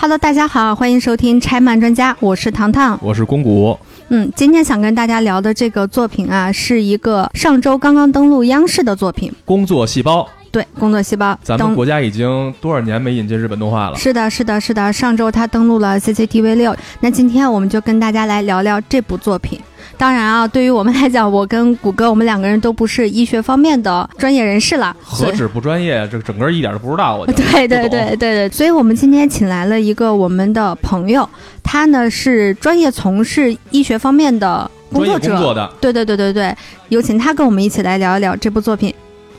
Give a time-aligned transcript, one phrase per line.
[0.00, 3.76] Hello，大家好，欢迎收听拆漫专家，我是糖糖，我是公谷。
[4.10, 10.20] 嗯，今天想跟大家聊的这个作品啊，是一个上周刚刚登陆央视的作品，《工作细胞》。
[10.52, 11.32] 对，《工作细胞》。
[11.42, 13.96] 咱们国家已经多少年没引进日本动画了？
[13.98, 14.92] 是的，是的，是的。
[14.92, 19.60] 上周它登陆了 CCTV 六，那今天我们就跟大家来聊聊这部作品。
[19.98, 24.96] 当然啊，对于我们来讲，我跟谷歌，我们两个人都不是医学方面的专业人士了。
[25.02, 27.16] 何止不专业，这整个一点都不知道。
[27.16, 31.28] 我 对对对对对，所以我们今天请来了一个我们的朋友，
[31.64, 35.32] 他呢是专业从事医学方面的工作者。
[35.32, 35.68] 工作的。
[35.80, 36.56] 对对对对对，
[36.90, 38.94] 有请他跟我们一起来聊一聊这部作品。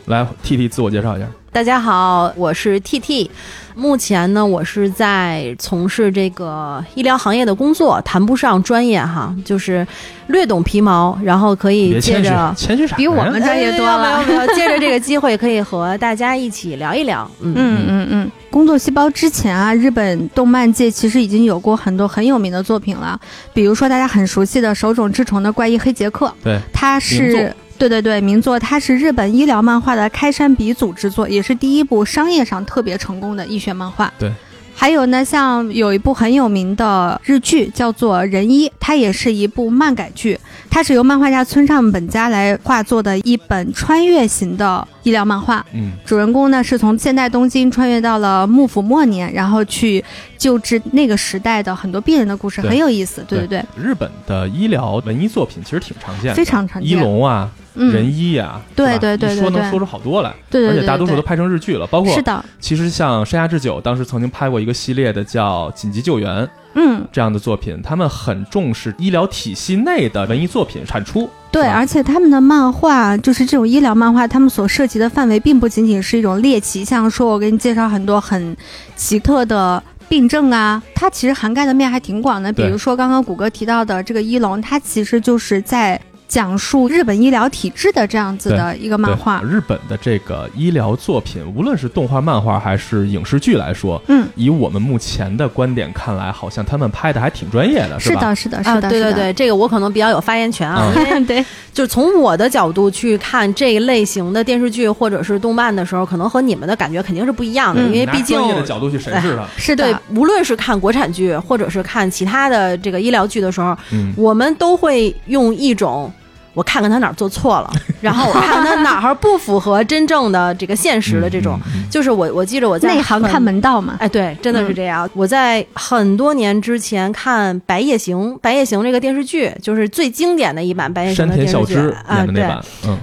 [0.07, 1.27] 来，T T 自我介绍一下。
[1.53, 3.31] 大家好，我是 T T。
[3.79, 9.87] 目前呢，我是在从事这个医疗行业的工作，谈不上专业哈，就是
[10.27, 12.97] 略懂皮毛，然后可以借着谦虚啥？
[12.97, 14.23] 比我们专业多了。
[14.25, 17.29] 没有没有， 借着这个机会，可以和大家一起聊一聊。
[17.39, 18.31] 嗯嗯嗯嗯。
[18.51, 23.19] 工作细胞之前啊，日本动漫界其实已经有过很多很有名的作品了，
[23.53, 27.55] 比如说大家很熟悉的手冢治虫的《怪异黑杰克》，对，他是。
[27.79, 34.11] 对对对，名作，它是日本医疗漫画的开山鼻祖之作，也是第一部商业上特别成功的医学漫画。
[34.19, 34.29] 对，
[34.75, 40.37] 还有呢，像有一部很有名的日剧叫做《仁医》，它也是一部漫改剧，
[40.69, 45.65] 它是由漫画家村上本家来画作的一本穿越型的医疗漫画。
[45.73, 50.03] 嗯，主人公呢是从现代东京穿越到了幕府末年，然后去
[50.39, 53.23] 救治那个时代的很多病人的故事，很有意思。
[53.27, 56.89] 对对对，日本的医疗文艺作品其实挺常见的，非常常见。
[56.89, 57.51] 医龙啊。
[57.75, 62.43] 仁医呀，对对对，说能说出好多来，对对，而且大多数都拍成日剧了，包括是的。
[62.59, 66.43] 其实像山下智久当时曾经拍过一个系列的叫《紧急救援》，
[66.73, 71.29] 嗯，这样的作品，他们很重视医疗体系内的文艺作品产出。
[71.51, 78.57] 对，而且他们的漫画就是这种医疗漫画，他们所涉及的范围并不仅仅是一种猎奇，像说我给你介绍很多很
[78.97, 82.51] 奇特的病症啊，它其实涵盖的面还挺广的。
[82.51, 86.01] 比如说刚刚谷歌提到的这个一龙，它其实就是在。
[86.29, 98.35] 讲述日本医疗体制的这样子的一个漫画，日本的这个医疗作品，无论是动画、漫画还是影视剧来说，嗯，以我们目前的观点看来，好像他们拍的还挺专业的，是吧？
[98.35, 100.93] 是的，是的，是的，对对对，这个我可能比较有发言权啊，
[101.27, 116.13] 对，就从我的角度去看这一类型的电视剧或者是动漫的时候，可能和你们的感觉肯定是不一样的，因为毕竟专业的角度去审视它， 是对，无论是看国产剧或者是看其他的这个医疗剧的时候，嗯，我们都会用一种。
[116.59, 117.71] 我看看他哪儿做错了，
[118.01, 121.57] 然后我看他哪儿不符合真正的这个现实的这种，
[121.89, 125.09] 就是我我记着我在内行看门道嘛，哎，对，真的是这样。
[125.13, 131.77] 我在很多年之前看《白夜行》，《白夜行》这个电视剧，就是最经典的一版《白夜行》的电视剧。
[132.05, 132.45] 啊，对，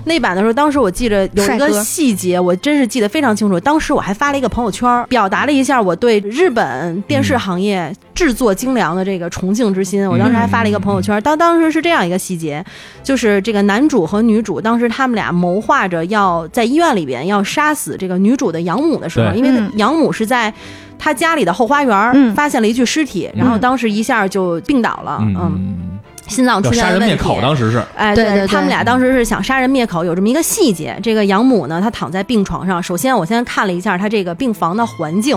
[0.05, 3.59] 那版的时候，当时我记着有一个细节，我真是记得非常清楚。
[3.59, 10.04] 当时我还发了一个朋友圈，表达了一下我对日本电视行业制作精良的这个崇敬之心。
[10.10, 12.65] 我当时还发了一个朋友圈，当当时是这样一个细节，
[13.04, 13.37] 就是。
[13.37, 20.53] 这个男主和女主当时他们俩谋划着要在医院里边要杀死这个女主的养母的时候，因为养母是在
[20.99, 25.96] 他家里的后花园发现了一具尸体，然后当时一下就病倒了，嗯，
[26.28, 27.16] 心脏出现了问题。
[27.41, 30.98] 当时是，哎，对对，他们俩当时是想杀人灭口，有这么一个细节。
[31.03, 32.82] 这个养母呢，她躺在病床上。
[32.82, 35.36] 首先，我先看了一下她这个病房的环境，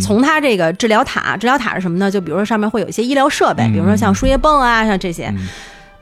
[0.00, 2.10] 从她这个治疗塔，治疗塔是什么呢？
[2.10, 5.32] 就比如说上面会有一些医疗设备，比如说像输液泵啊，像这些，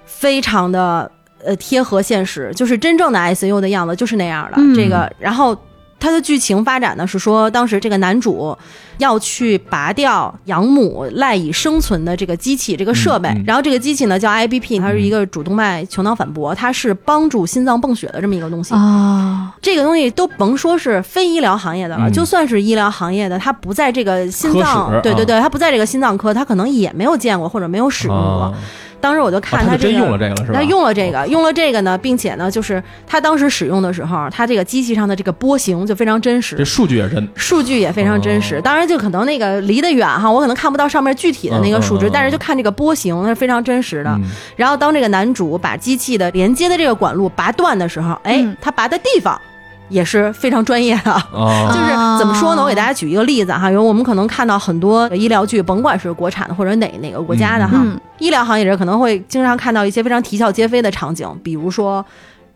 [0.04, 1.10] 非常的。
[1.46, 4.60] 呃，贴合现实，就是真正的 ICU 的样子，就是那样的。
[4.74, 5.56] 这个，然后
[6.00, 8.56] 它的剧情发展呢，是说当时这个男主
[8.98, 13.28] 要去拔掉养母赖以生存的这个机器，这个设备。
[13.46, 19.52] 然后这个机器呢叫 IBP，它是一个主动脉球囊反搏，它是帮助心脏泵血的这么一个东西啊。
[19.60, 28.54] 这个东西都甭说是非医疗行业的了，就算是医疗行业的，它不在这个心脏，对对对，它不在这个心脏科，它可能也没有见过或者没有使用过。
[29.00, 30.58] 当时我就看他这个，他用了这个了是吧？
[30.58, 38.60] 他用了这个，用了这个呢，并且呢，就是他当时使用的时候，他这个机器上的这个波形就非常真实，这数据也真，数据也非常真实。
[38.60, 44.18] 当然，就可能那个离得远哈，我可能看不到上面具体的那个数值，但是就看这个波形，它是非常真实的。
[44.56, 49.40] 然后，当这个男主把机器的连接的这个管路拔断的时候，哎，他拔的地方。
[49.88, 51.12] 也是非常专业的，
[51.72, 52.62] 就是怎么说呢？
[52.62, 57.82] 我给大家举一个例子哈，因为我们可能看到很多医疗剧，甭管是国产的或者哪哪个国家的哈，
[58.18, 62.04] 医疗行业人可能会经常看到一些非常啼笑皆非的场景，比如说。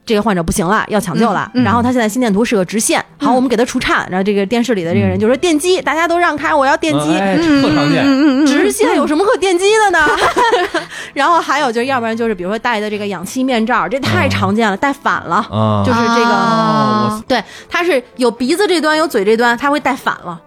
[0.04, 1.50] 这个患者不行了，要抢救了。
[1.54, 4.06] 然后他现在心电图是个直线，好，我们给他除颤。
[4.10, 7.00] 然后这个电视里的这个人就说：“电击，大家都让开，我要电击。”
[7.62, 8.04] 特常见，
[8.46, 10.06] 直线有什么可电击的呢？
[11.14, 15.46] 然后还有就是，要不然就是比如说戴的这个氧气面罩，这太常见了，戴反了，
[15.86, 20.40] 就是这个，对，他是有鼻子这端有嘴这端，他会戴反了。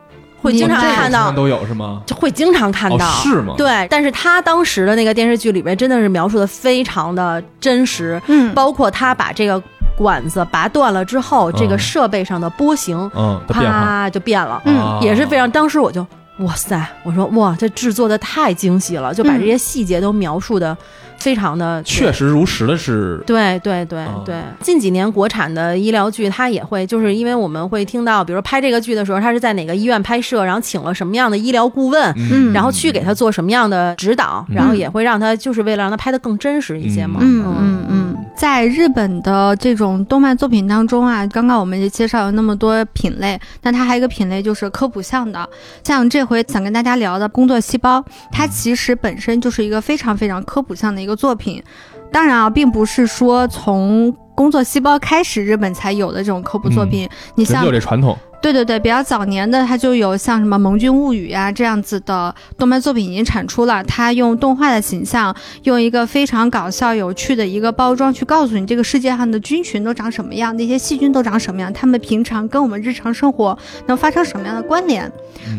[0.45, 2.01] 会经常看到都有是吗？
[2.05, 3.55] 就会经常看到是吗？
[3.57, 9.61] 对，但是他当时的那个电视剧里面真的是描述的非常的真实，嗯，包括他把这个
[9.97, 15.49] 管子拔断了之后，这个设备上的波形，嗯，啪就变了，嗯，也是非常。
[15.49, 16.05] 当时我就
[16.39, 20.75] 哇塞，我说哇，这制作的太精细了，就把这些细节都描述的。
[21.17, 24.35] 非常的确实如实的是，对对对对。
[24.59, 32.13] 近几年国产的医疗剧，它也会就是因为我们会听到，比如拍这个剧的时候，他是在哪个医院拍摄，然后请了什么样的医疗顾问，
[32.53, 37.19] 然后去给他做什么样的指导，然后也会让他就是为了让他拍的更真实一些嘛。
[37.21, 37.94] 嗯嗯嗯。
[38.35, 45.47] 在日本的这种动漫作品当中啊，刚刚我们也介绍了那么多品类，那它还有一个品类就是科普向的，
[45.83, 51.63] 像这回想跟大家聊的工作细胞，它其实本身就是一个非常非常科普向的一个作品。
[52.11, 58.17] 当然啊，并不是说从工作细胞开始日本才有的这种科普作品，你像有这传统。
[58.45, 63.83] 对对对，比较早年的它就有像什么《盟军物语》呀这样子的动漫作品已经产出了。
[63.85, 73.57] 它用动画的形象，用一个非常搞笑有趣的一个包装去告诉你这个世界上的菌群都长什么样，那些细菌都长什么样，它们平常跟我们日常生活
[73.87, 75.11] 能发生什么样的关联。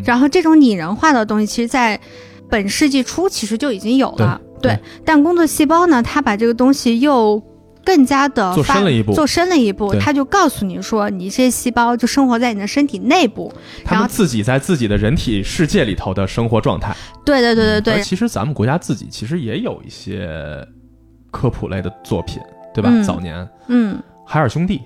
[0.04, 1.98] 然后这种拟人化的东西，其实在
[2.48, 4.40] 本世纪初其实就已经有了。
[4.62, 7.42] 对，但工作细胞呢，它把这个东西又。
[7.86, 13.52] 更加的做深了一步，做深了一步，他就告诉你说，你这些细胞就生活在你的身体内部，
[13.84, 16.94] 他们自己在自己的人体世界里头的生活状态。
[17.24, 18.02] 对对对对对。
[18.02, 20.28] 其实咱们国家自己其实也有一些
[21.30, 22.42] 科普类的作品，
[22.74, 22.90] 对吧？
[23.04, 23.96] 早年，嗯，
[24.26, 24.82] 海尔兄弟。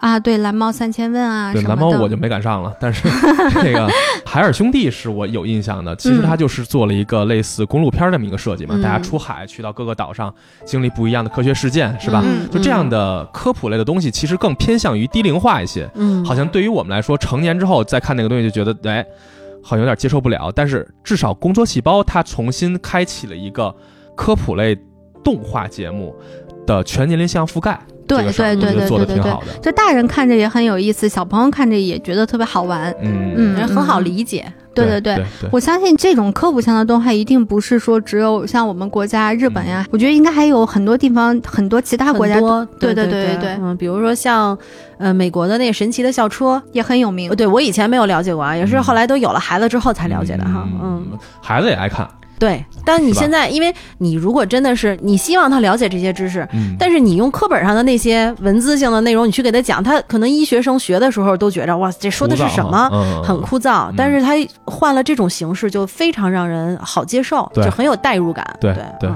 [0.00, 3.06] 啊，对蓝猫三千问啊，对蓝猫我就没赶上了，但是
[3.62, 3.86] 这个
[4.24, 5.94] 海尔兄弟是我有印象的。
[5.96, 12.24] 其实他就是做了一个类似公路片这么一个设计嘛，大家出海去到各个岛上，经历不一样的科学事件，是吧？
[12.50, 15.88] 就这样的科普类的东西，其实更偏向于低龄化一些。
[15.94, 19.04] 嗯，好像对于我们来说，成年之后再看那个东西，就觉得哎，
[19.62, 20.50] 好像有点接受不了。
[20.50, 23.74] 但是至少工作细胞它重新开启了一个
[24.16, 24.74] 科普类
[25.22, 26.16] 动画节目
[26.70, 27.78] 的全年龄向覆盖。
[28.06, 29.32] 对对对对对对对，
[29.62, 34.52] 就大人看着也很有意思，小朋友看着也觉得特别好玩，嗯嗯，很好理解。
[34.74, 42.40] 对对对，我相信这种科普向的动画一定不是说只有像我们国家日本呀，我觉得应该还有很多地方很多其他国家。
[42.80, 44.58] 对对对对对，嗯，比如说像
[44.98, 47.30] 呃美国的那个神奇的校车也很有名。
[47.36, 50.66] 对我以前没有了解过啊，也是后来都有了孩子之后才了解的哈。
[50.82, 51.06] 嗯，
[51.40, 52.08] 孩子也爱看。
[52.40, 56.48] 对，但你现在，因为你如果真的是你希望他了解这些知识，
[56.78, 63.92] 但是你用课本上的那些文字性的内容，你去给他讲，他可能医学生学的时候都觉着哇，这说的是什么，很枯燥。
[63.94, 64.32] 但是他
[64.64, 68.44] 换了这种形式，就非常让人好接受，就很有代入感。
[68.58, 69.10] 对对。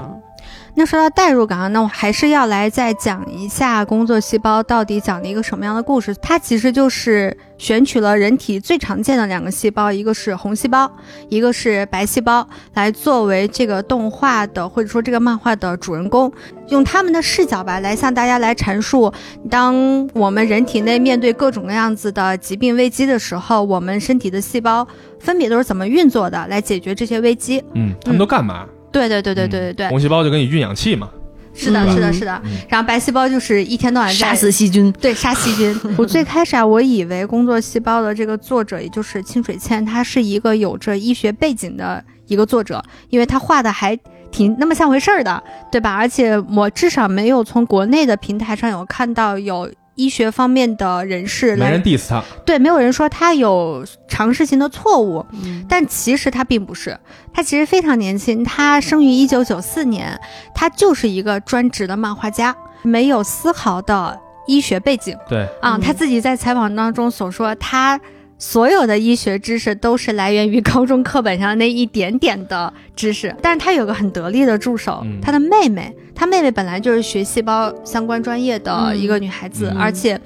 [0.77, 6.13] 那说到代入感啊，那我还是要来再讲一下工作细胞到底讲了一个什么样的故事。
[6.21, 10.91] 它其实就是选取了人体最常见的两个细胞，一个是红细胞，
[11.29, 16.29] 一个是白细胞，来作为这个动画的或者说这个漫画的主人公，
[16.67, 19.13] 用他们的视角吧，来向大家来阐述，
[19.49, 24.85] 当我们人体内面对各种各样子的疾病危机的时候，我们身体的细胞
[25.21, 27.63] 分别都是怎么运作的，来解决这些危机。
[27.75, 28.65] 嗯，他们都干嘛？
[28.95, 31.09] 对对对对对对对，红细胞就给你运氧气嘛。
[31.53, 32.41] 是的，是的，是的。
[32.69, 35.77] 然后白细胞就是一天到晚杀死细菌，对，杀细菌。
[35.97, 43.97] 我最开始啊，我以为工作细胞的这个作者，也就是清水茜，他是一个有着医学背景的一个作者，因为他画的还
[44.31, 45.93] 挺那么像回事儿的，对吧？
[45.93, 49.69] 而且我至少没有从国内的平台上有看到有。
[49.95, 55.25] 医学方面的人士，没人 diss 他，对，没有人说他有尝试性的错误，
[55.67, 56.97] 但其实他并不是，
[57.33, 60.19] 他其实非常年轻，他生于一九九四年，
[60.53, 67.99] 他就是一个专职的漫画家，没有丝毫的医学背景，对，啊，他自己在采访当中所说，他。
[68.37, 80.19] 所有的医学知识都是来源于高中课本上那一点点的知识，但是他有个很得力的助手，他的妹妹，他妹妹本来就是学细胞相关专业的一个女孩子，而且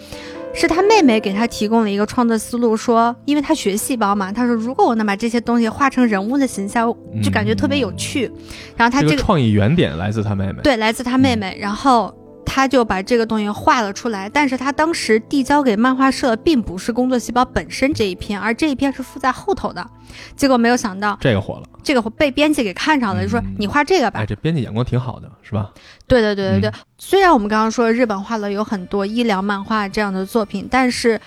[0.56, 8.32] 是他妹妹给他提供了一个创作思路，说，因为他学细胞嘛，他说如果我能把这些东西画成人物的形象，就感觉特别有趣。
[8.76, 12.14] 然后他这个创意原点来自他妹妹，对，来自他妹妹，然后。
[12.52, 19.88] 他就把这个东西画了出来，但是他当时递交给漫画社，并不是工作细胞本身这一篇，而这一篇是附在后头的。
[20.36, 24.22] 结果没有想到，这个火了，这个被编辑给看上了，就说你画这个吧。
[24.22, 25.70] 哎，这编辑眼光挺好的，是吧？
[26.08, 26.72] 对对对对对。
[26.98, 31.22] 虽然我们刚刚说日本画了有很多医疗漫画这样的作品，但是。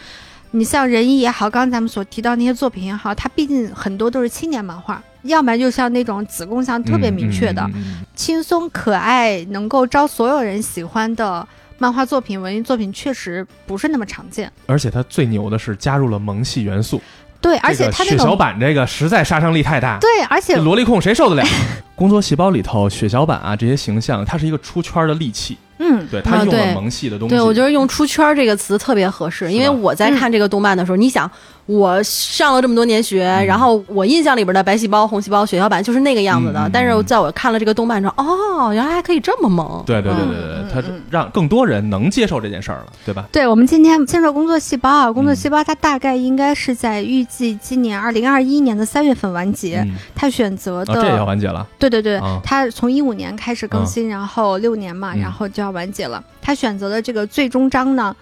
[0.55, 7.69] 你像仁医也好，刚刚咱们所提到那些作品也好，它毕竟很多都是青年漫画，要不然就像那种子宫像特别明确的、
[8.15, 11.47] 轻松可爱、能够招所有人喜欢的
[11.79, 14.51] 漫画作品、文艺作品，确实不是那么常见。
[14.67, 17.01] 而且它最牛的是加入了萌系元素。
[17.41, 19.99] 对，而且他血小板这个实在杀伤力太大。
[19.99, 21.43] 对，而且萝莉控谁受得了？
[21.97, 25.59] 工作细胞里头血小板啊这些形象，它是一个出圈的利器。
[25.79, 27.35] 嗯，对他用了萌系的东西。
[27.35, 31.29] 对我觉得用“出圈”这个词特别合适，因为我在看这个动漫的时候，你想。
[31.67, 36.69] 我上了这么多年学，然后我印象里边的白细胞、红细胞、血小板就是那个样子的。
[36.73, 39.83] 但是在我看了这个动漫之后，哦，原来还可以这么萌。
[39.87, 43.27] 对对对对对，它让更多人能接受这件事儿了，对吧？
[43.31, 49.87] 对，我们今天先说工作细胞啊，工作细胞它大概应该是在预计今年二零二一年的三月份完结。
[50.15, 51.67] 它选择的这也要完结了。
[51.79, 56.23] 对对对，它从一五年开始更新，然后六年嘛，然后就要完结了。
[56.41, 58.15] 它选择的这个最终章呢？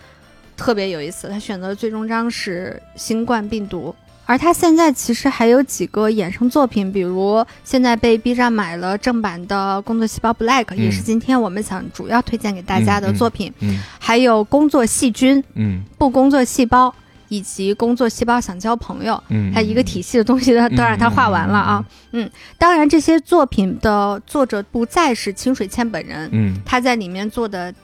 [0.61, 3.95] 特别有意思，他选择的最终章是新冠病毒，
[4.26, 13.50] 而他现在其实还有几个衍生作品，比如现在被 B 站买了正版的《工作细胞 Black》，也是今天我们想主要推荐给大家的作品。
[13.61, 16.95] 嗯，还有工作细菌，嗯，不工作细胞，
[17.29, 21.83] 以及工作细胞想交朋友，嗯，它一个体系的东西都都让他画完了啊。
[22.12, 27.75] 嗯，当然这些作品的作者不再是清水茜本人，嗯，他在里面做的。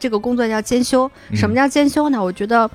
[0.00, 2.20] 这个工作叫兼修，什么叫兼修呢？
[2.20, 2.68] 我觉得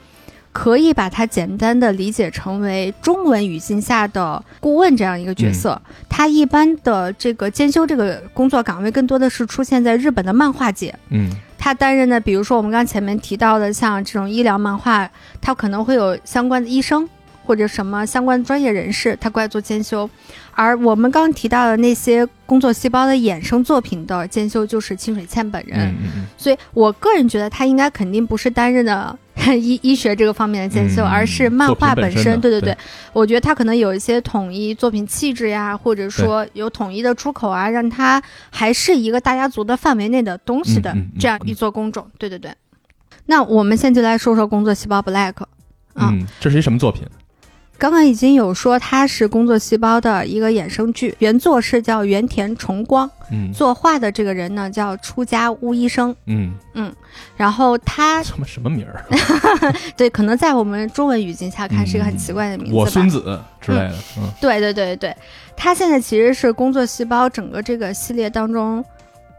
[0.53, 5.81] 可以把它简单的理解成为中文语境下的顾问这样一个角色。
[6.07, 10.95] 他一般的这个兼修这个工作岗位，更多的是出现在日本的漫画界。
[11.09, 15.09] 嗯，他担任的，比如说我们刚前面提到的，像这种医疗漫画，
[15.41, 17.09] 他可能会有相关的医生。
[17.45, 20.09] 或者什么相关专业人士，他过来做监修，
[20.51, 25.93] 而我们刚提到的那些工作细胞的衍生作品的监修，就是清水茜本人。
[26.37, 29.17] 所以我个人觉得他应该肯定不是担任的
[29.57, 32.41] 医医学这个方面的监修，而是漫画本身。
[32.41, 32.75] 对对对，
[33.13, 42.07] 我觉得他可能有一些统一作品气质呀，或者说有统一的出口啊，让他还是一个大家族的范围内的东西的这样一座工种。
[42.17, 42.51] 对对对，
[43.27, 45.33] 那我们现在就来说说工作细胞 Black。
[45.97, 47.03] 嗯，这是一什么作品？
[47.77, 56.53] 刚刚已经有说它是工作细胞的一个衍生剧，原作是叫原田重光，嗯，作画的这个人呢叫出家巫医生，嗯。
[56.73, 56.93] 嗯，
[57.37, 59.05] 然后他什么什么名儿？
[59.95, 65.15] 对，可能在我们中文语境下看是一个很奇怪的名字，我孙子之类的，嗯，对对对对，
[65.55, 68.83] 他现在其实是工作细胞整个这个系列当中。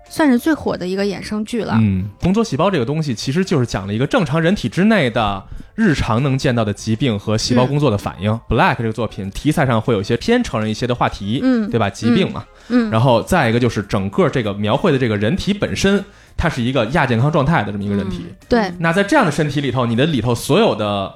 [0.09, 1.75] 算是最火的一个衍生剧了。
[1.81, 5.43] 嗯，工作细胞这个东西其实就是讲了一个正常人体之内的
[5.75, 8.31] 日常能见到的疾病和细胞工作的反应。
[8.49, 11.91] Black 这个作品题材上会有一些偏成人一些的话题，嗯，对吧？
[11.91, 16.03] 疾病嘛，嗯，然后再一个就是整个这个描绘的这个人体本身，
[16.37, 18.25] 它是一个亚健康状态的这么一个人体。
[18.49, 21.15] 对，那在这样的身体里头，你的里头所有的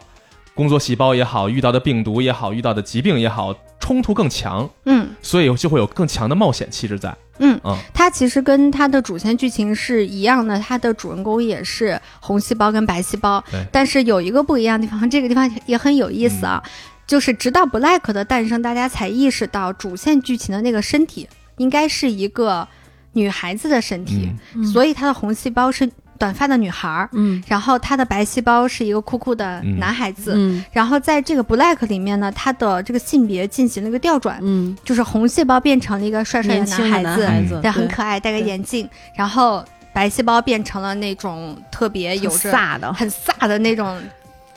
[0.54, 7.16] 工作细胞也好，遇到的病毒也好，遇到的疾病也好，冲突更强，嗯，所以就会有更强的冒险气质在。
[7.38, 7.58] 嗯，
[7.94, 13.42] 它其实跟它的主线剧情是一样的，它的主人公也是红细胞跟白细胞，
[13.72, 16.62] 但是有一个不一样的地方，这个地方也很有意思啊，
[17.06, 21.26] 就是直到 Black 的诞生，大家才意识到主线剧情的那个身体
[21.56, 22.68] 应该是一个
[23.12, 24.30] 女孩子的身体，
[24.70, 25.90] 所以她的红细胞是。
[26.20, 37.02] 短发的女孩儿，嗯，然后她的白细胞是一个酷酷的男孩子，嗯，然后在这个 Black 里面呢，他的这个性别进行了一个调转，嗯，就是红细胞变成了一个帅帅的男孩
[37.46, 43.98] 子，对，很可爱，戴个眼镜，然后白细胞变成了那种特别有着飒的、很飒的那种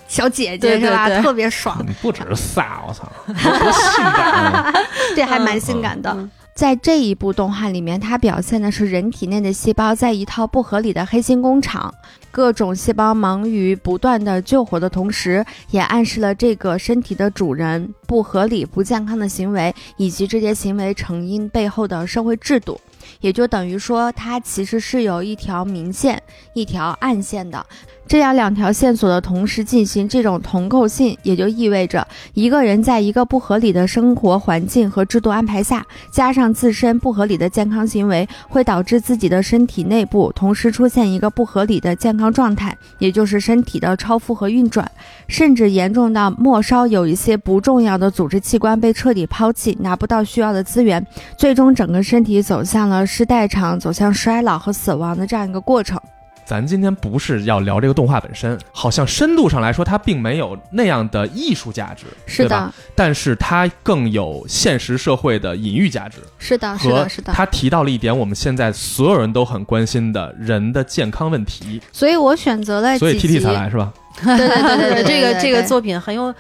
[0.10, 1.10] 小姐姐，是吧？
[1.22, 4.74] 特别爽，不只是飒，我操，多性感，
[5.16, 6.16] 对，还蛮性感的。
[6.56, 11.92] 在这一部动画里面，它表现的是人体内的细胞在一套不合理的黑心工厂，
[12.30, 22.80] 各种细胞忙于不断的救活的同时，也暗示了这个身体的主人不合理、不健康的行为，以及这些行为成因背后的社会制度。
[23.20, 26.22] 也就等于说，它其实是有一条明线，
[26.54, 27.66] 一条暗线的。
[28.06, 44.90] 这样两条线索的同时进行，这种同构性也就意味着，一个人在一个不合理的生活环境和制度安排下，加上自身不合理的健康行为，会导致自己的身体内部同时出现一个不合理的健康状态，也就是身体的超负荷运转，
[45.28, 51.04] 甚至严重到末梢有一些不重要的组织器官被彻底抛弃，拿不到需要的资源，
[51.36, 56.00] 最终整个身体走向了失代偿，走向衰老和死亡的这样一个过程。
[56.46, 62.72] 咱今天不是要聊这个动画本身，好像深度上来说，它并没有那样的艺术价值，是的。
[62.96, 67.34] 但是它更有现实社会的隐喻价值，是的，是的，是的。
[67.34, 71.82] 他提到了一点，我们现在所有人都很关心的人的健康问题。
[71.92, 73.94] 所以我选择了，所以 T T 才来是吧？
[74.24, 76.34] 对对对对，这个这个作品很有。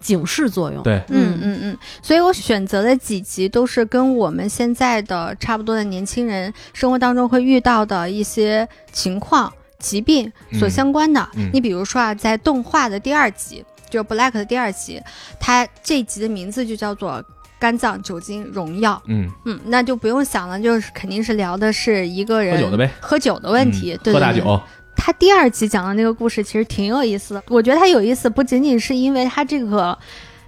[0.00, 11.28] 警示作用，对，嗯嗯嗯，所以我选择的几集都是跟我们现在的差不多的年轻人生活当中会遇到的一些情况、疾病所相关的。
[11.52, 15.00] 你比如说啊，在动画的第二集，就是 Black 的第二集，
[15.40, 17.12] 它这集的名字就叫做
[17.58, 18.94] 《肝脏酒精荣耀》。
[19.06, 23.98] 嗯嗯，那就不用想了，就是肯定是聊的是一个人喝酒的呗，喝酒的问题。
[24.02, 24.60] 对喝大酒。
[24.98, 29.96] 他第二集讲的那个故事其实挺有意思的，我觉得他有意思不仅仅是因为他这个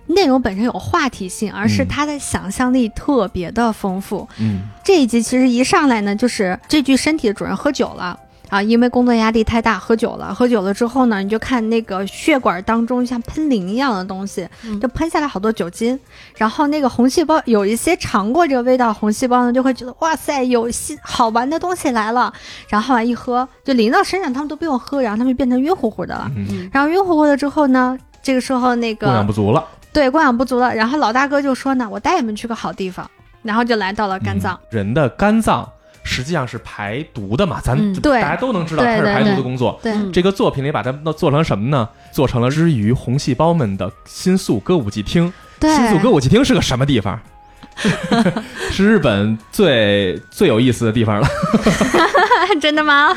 [0.09, 4.29] 内容本身有话题性，而是他的想象力特别的丰富。
[4.39, 8.19] 嗯，这一集其实一上来呢，就是这具身体的主人喝酒了。
[8.51, 10.35] 啊，因为工作压力太大，喝酒了。
[10.35, 14.47] 喝酒了之后呢，你就看那个血管当中像喷淋一样的东西，
[14.83, 15.99] 就喷下来好多酒精。
[16.37, 22.33] 然后那个红细胞有一些尝过这个味道，红细胞呢就会觉得哇塞，有新好玩的东西来了。
[22.69, 26.31] 然后啊一喝就淋到身上，他们都不用喝，然后他们就变成晕乎乎的了。
[26.73, 30.75] 然后晕乎乎的之后呢，这个时候那个供氧不足了，对，供氧不足了。
[30.75, 33.09] 然后老大哥就说呢，我带你们去个好地方，
[33.43, 34.59] 然后就来到了肝脏。
[34.71, 35.71] 人的肝脏。
[36.03, 39.79] 实际上是排毒的嘛，咱大家都能知道它是排毒的工作。
[39.83, 41.89] 对这个作品里把它做成什么呢？
[42.13, 45.33] 做成了之于红细胞们的新宿歌舞伎町。
[45.61, 47.19] 新宿歌舞伎厅是个什么地方？
[48.71, 51.29] 是日本最最有意思的地方了。
[52.61, 53.15] 真的吗？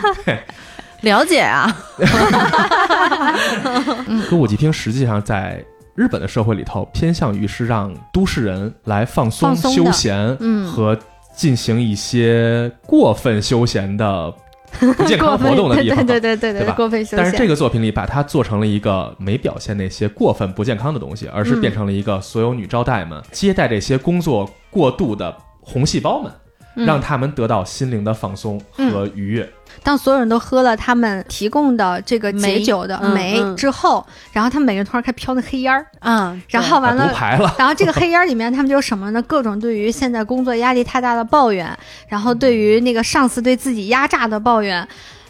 [1.01, 1.75] 了解啊。
[4.29, 5.63] 歌舞伎厅实际上在
[5.95, 10.35] 日本的社会里头，偏向于是让都市人来放松、休闲
[10.65, 10.97] 和。
[11.35, 14.33] 进行一些过分休闲的
[14.97, 16.73] 不健康活动的地方，对对对对对吧？
[16.75, 17.17] 过分休闲。
[17.17, 26.31] 但是这个作品里把它做成了一个没表现那些过分不健康的东西，而是变成了一个所有女招待们接待这些工作过度的红细胞们。
[26.75, 29.47] 让他们得到心灵的放松和愉悦。
[29.83, 39.21] 当所有人都喝了他们提供的这个解酒的酶之后，然后他们每个人突然开始飘那黑烟儿，嗯，然后完了，了 然后这个黑烟里面他们就什么呢？
[39.23, 44.87] 各种对于现在工作压力太大的抱怨，然后对于那个上司对自己压榨的抱怨。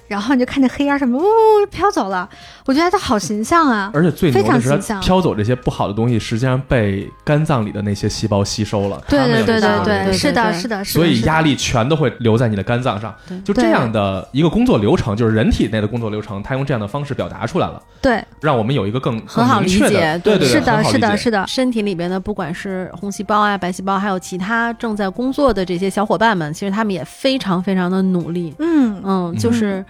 [0.07, 1.23] 然后你就看见黑烟什么呜
[1.71, 2.27] 飘走了，
[2.65, 3.89] 我觉得它好形象啊！
[3.95, 9.01] 而且最牛的是，飘走这些不好的东西，实际上被肝脏里的那些细胞吸收了。
[9.07, 11.03] 对对对对对，是的，是的，是的。
[11.03, 13.13] 所以压力全都会留在你的肝脏上。
[13.43, 17.81] 就这样的一个工作流程，就是人体内的工作流程，它用这样的方式表达出来了。
[18.01, 20.19] 对，让我们有一个更很好理解。
[20.23, 21.45] 对对，是的，是的，是的。
[21.47, 28.53] 身体里边的不管是红细胞啊、白细胞，还有其他正在工作的这些小伙伴们，其实他们也非常非常的努力。
[28.59, 29.83] 嗯嗯，就是。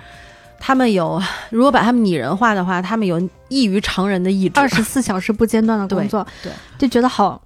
[0.65, 7.41] 他们有，如果把他们拟人化的话，他们有异于常人的意志，二十四小时不间断的工作，对，就觉得好，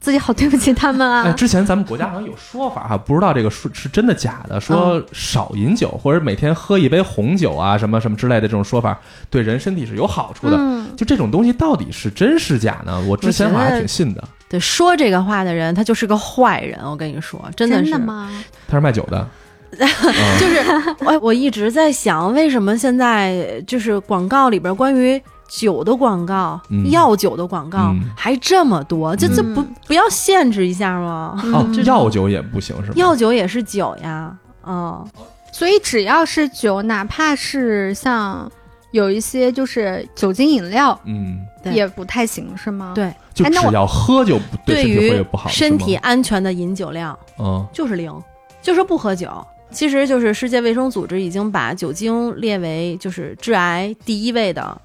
[0.00, 1.30] 自己好对不起他们啊。
[1.36, 10.56] 之前咱们国家好像有说法哈，不知道这个是是真的假的，说少饮酒或者每天喝一杯红酒啊，什么什么之类的这种说法，对人身体是有好处的。
[10.96, 12.98] 就这种东西到底是真是假呢？
[13.06, 14.24] 我之前好像挺信的。
[14.48, 18.30] 对，说这个话的人他就是个坏人，我跟你说，真的是吗？
[18.66, 19.28] 他是卖酒的。
[20.38, 20.62] 就是
[21.00, 29.16] 我我一直在想，为什么现在就是广告里边关于酒的广告、药酒的广告还这么多？
[29.16, 31.40] 这这不不要限制一下吗？
[31.52, 32.94] 哦，药酒也不行是吗？
[32.96, 35.04] 药酒也是酒呀，嗯，
[35.52, 38.50] 所以只要是酒，哪怕是像
[38.90, 41.38] 有一些就是酒精饮料，嗯，
[41.72, 42.92] 也不太行是吗？
[42.94, 48.12] 对，就只要喝就不对身体会不好，身体安全的饮酒量，嗯，就是零，
[48.60, 49.30] 就是不喝酒。
[49.72, 54.80] 其实就是世界卫生组织已经把酒精列为就是致癌第一位的，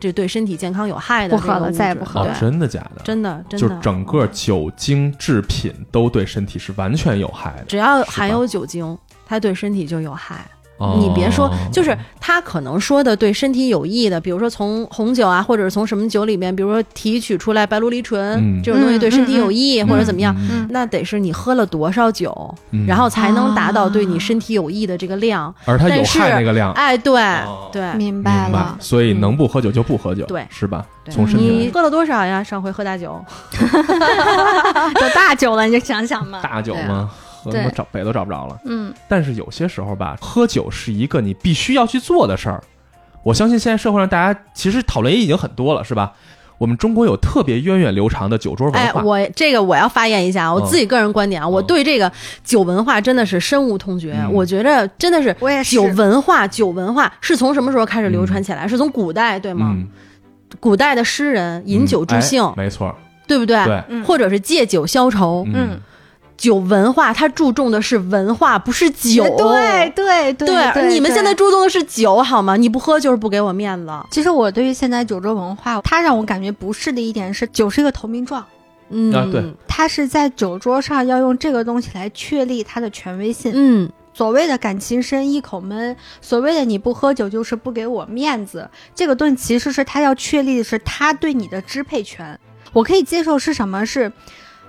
[0.00, 1.36] 这对身体健康有害的。
[1.36, 2.36] 不喝了，再也不喝了。
[2.38, 3.02] 真的假的？
[3.04, 3.68] 真的，真的。
[3.68, 7.64] 就整个酒精制品都对身体是完全有害的。
[7.64, 10.44] 只要含有酒精，它对身体就有害。
[10.98, 20.34] 你别说，就是他可能说的对身体有益的，比如说从红酒啊，或者是从什么酒里面，比如说提取出来白藜芦醇这种东西对身体有益，或者怎么样，
[20.70, 22.54] 那得是你喝了多少酒，
[22.86, 25.54] 然后才能达到对你身体有益的这个量。
[25.64, 27.22] 而它有害那个量，哎，对
[27.70, 28.76] 对，明白了。
[28.80, 30.84] 所以能不喝酒就不喝酒，对，是吧？
[31.10, 32.42] 从身体你喝了多少呀？
[32.42, 33.24] 上回喝大酒，
[34.94, 36.40] 都大酒了，你就想想嘛。
[36.42, 37.10] 大酒吗？
[37.44, 38.60] 我找北都找不着了。
[38.64, 42.62] 嗯，但是有些时候吧，喝酒是一个你必须要去做的事儿。
[43.22, 46.12] 我相信现在社会上大家其实讨论也已经很多了，是吧？
[46.58, 48.78] 我们中国有特别源远流长的酒桌文化。
[48.78, 52.10] 哎，我这个我要发言一下，我自己个人观点啊，我对这个
[52.44, 54.16] 酒文化真的是深恶痛绝。
[54.30, 55.74] 我觉着真的是，我也是。
[55.74, 58.68] 酒文化，酒文化是从什么时候开始流传起来？
[58.68, 59.76] 是从古代对吗？
[60.60, 62.94] 古代的诗人饮酒助兴，没错，
[63.26, 63.56] 对不对？
[63.64, 65.80] 对，或者是借酒消愁，嗯。
[66.42, 69.22] 酒文化，它注重的是文化，不是酒。
[69.36, 72.56] 对对对，你们现在注重的是酒，好吗？
[72.56, 73.92] 你不喝就是不给我面子。
[74.10, 78.44] 其实我对于现在酒桌文化，它让我感觉不适的一点是，酒是一个投名状。
[78.88, 83.52] 嗯，对，它是在酒桌上要用这个东西来确立它的权威性。
[83.54, 92.36] 嗯，所谓的感情深一口闷，所谓的你不喝酒就是不给我面子，这个盾其实是他要确立的是他对你的支配权。
[92.72, 93.86] 我可以接受是什么？
[93.86, 94.10] 是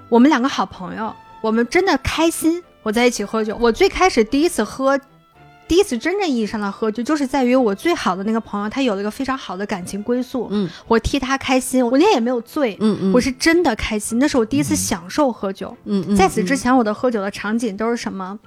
[0.09, 1.12] 我们两个好朋友，
[1.43, 3.58] 我们真的开心，我在一起喝酒。
[3.60, 4.97] 我最开始第一次喝。
[5.67, 10.47] 第一次真正意义上的喝酒，就是在于我最好的那个朋友，他有了一个非常好的感情归宿。
[10.51, 12.77] 嗯，我替他开心，我那天也没有醉。
[12.79, 15.75] 嗯嗯，我是真的开心，那是我第一次享受喝酒。
[15.84, 18.39] 嗯嗯，在此之前，我的喝酒的场景都是什么？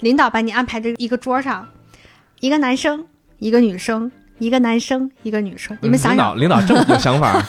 [0.00, 1.68] 领导把你安排在一个桌上，
[2.40, 3.06] 一个男生，
[3.38, 5.76] 一个女生，一个男生，一个女生。
[5.82, 7.42] 你们想想，领导这么有想法。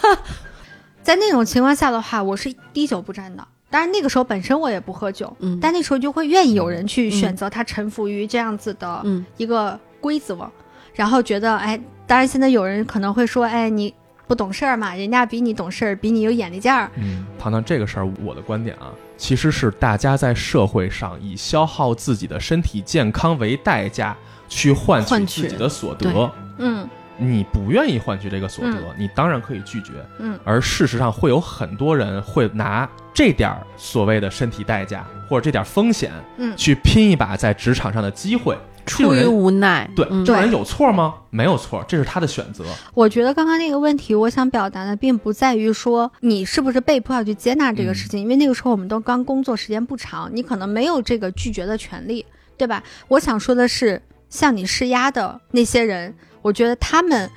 [1.03, 3.47] 在那种情况下的话，我是滴酒不沾的。
[3.69, 9.03] 当然那个时候本身我也不喝酒，嗯，但那时候就会愿意有人去选择他臣服于这样子的
[9.35, 10.49] 一个规则，
[10.93, 13.93] 然后觉得哎，当然现在有人可能会说，哎，你
[14.25, 16.89] 不懂事儿嘛，人家比你懂事儿，比你有眼力劲儿。
[16.95, 24.15] 嗯，糖糖这个事儿，我的观点啊，其实是大家在社会上以消耗自己的身体健康为代价
[24.47, 26.87] 去换取自己的所得，嗯。
[27.17, 29.93] 你不愿意换取这个所得，你当然可以拒绝。
[30.19, 38.57] 嗯，而事实上会有很多人会拿这点儿所谓的身体代价或者这点风险，嗯，去拼一把在职场上的机会。
[38.85, 41.15] 出于无奈，对，这人有错吗？
[41.29, 42.63] 没有错，这是他的选择。
[42.93, 52.25] 我觉得刚刚那个问题，我想表达的并不在于说你是不是被迫要去接纳这个事情，因为那个时候我们都刚工作时间不长，你可能没有这个拒绝的权利，
[52.55, 52.81] 对吧？
[53.09, 56.15] 我想说的是，向你施压的那些人。
[56.41, 57.29] 我觉得他们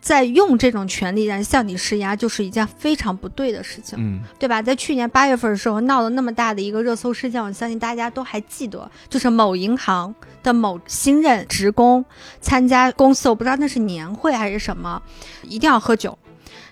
[0.00, 4.62] 在用这种权利来向你施压，就是一件非常不对的事情，嗯，对吧？
[4.62, 10.14] 在去年八月份的时候闹了那么大的一个热搜事件，我相信大家都还记得，就是某银行
[10.44, 12.04] 的某新任职工
[12.40, 15.02] 参加公司，我不知道那是年会还是什么，
[15.42, 16.16] 一定要喝酒，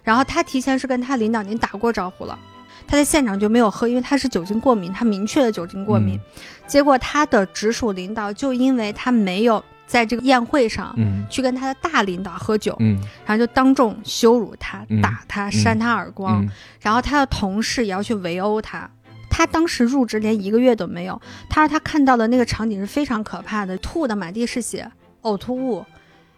[0.05, 2.39] 然后他提前是跟他领导已经打过招呼了，
[2.87, 6.21] 他在现场就没有喝，因为他是酒精过敏，他明确的酒精过敏，
[6.69, 9.65] 结果他的直属领导就因为他没有。
[9.87, 16.47] 在这个宴会上，嗯，去跟他的大领导喝酒，嗯，然后就当众羞辱他，打他，扇他耳光，
[16.81, 18.91] 然后他的同事也要去围殴他。
[19.31, 21.21] 他当时入职连一个月都没有，
[21.51, 24.89] 他说他看到的那个场景是非常可怕的，吐的满地是血，
[25.23, 25.85] 呕吐物，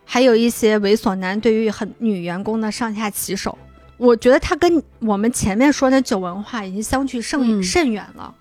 [0.05, 3.59] 还有一些猥琐男对于很女员工的上下其手。
[3.99, 8.35] 我觉得他跟我们前面说的酒文化已经相去甚甚远了。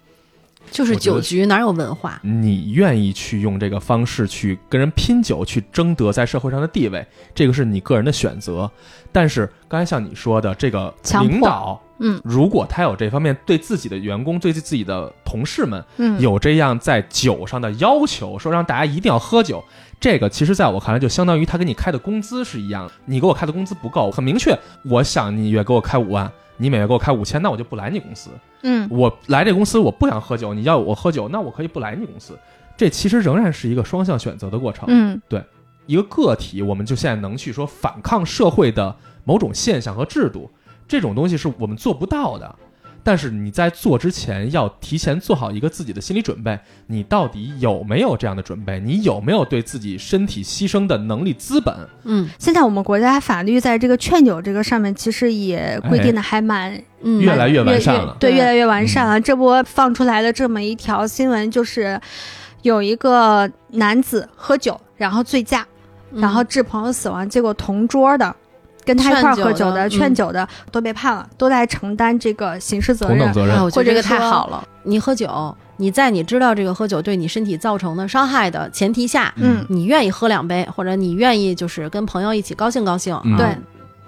[0.71, 2.19] 就是酒局哪有文化？
[2.21, 8.69] 你愿意去用这个方式去跟人拼酒，去争得在社会上的地位，这个是你个人的选择。
[9.11, 19.63] 但是刚才像你说的，这个领导，嗯，如果他有这方面对自己的员工、对自己的同事们，嗯，有这样在酒上的要求，说让大家一定要喝酒，
[19.99, 22.93] 这个其实在我看来就相当于他给你开的工资是一样的。
[23.05, 26.31] 你给我开的工资不够，很明确，我想你月给我开五万。
[26.57, 28.29] 你每月给我开五千，那我就不来你公司。
[28.61, 32.37] 嗯，我来这公司我不想喝酒，你要我喝酒，那我可以不来你公司。
[32.77, 34.85] 这其实仍然是一个双向选择的过程。
[34.87, 35.43] 嗯，对，
[35.85, 40.49] 一个个体，我们就现在能去说反抗社会的某种现象和制度，
[40.87, 42.55] 这种东西是我们做不到的。
[43.05, 48.79] 但是你在做之前要提前做好一个自己的心理准备，你到底有没有这样的准备？
[48.79, 51.71] 你有没有对自己身体牺牲的能力资本？
[52.05, 56.73] 嗯，现在我们国家法律在这个劝酒这个上面，其实也规定的还蛮
[57.21, 58.17] 越来越完善了。
[58.19, 59.21] 对，越来越完善了。
[59.21, 62.01] 这波放出来的这么一条新闻，就是
[62.63, 65.67] 有一个男子喝酒，然后醉驾，
[66.11, 68.35] 然后致朋友死亡，结果同桌的。
[68.85, 73.33] 跟他一块喝酒的、劝酒的都被判了，都在承担这个刑事责任。
[73.33, 74.65] 责任，我觉得这个太好了。
[74.83, 83.47] 你喝酒，你在你知道这个喝酒对你身体造成的伤害的前提下，嗯，你愿意喝两杯，或者你愿意就是跟朋友一起高兴高兴，对，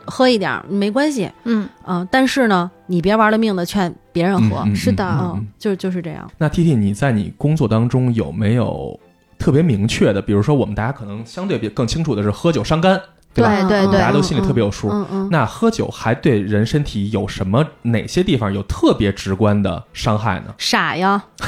[0.06, 2.08] 喝一点没关系，嗯嗯。
[2.12, 6.30] 但是呢，你别玩了命的劝别人喝，是的，嗯，就就是这样。
[6.38, 8.98] 那 T T，你在你工作当中有没有
[9.40, 10.22] 特别明确的？
[10.22, 13.02] 比如说，我们大家可能相对比更清楚的是喝酒伤肝。
[13.44, 14.90] 对对对，大家都心里特别有数。
[14.90, 15.30] 嗯嗯。
[15.32, 20.54] 那喝酒还对人身体有什么哪些地方有特别直观的伤害呢？
[20.58, 21.24] 傻呀！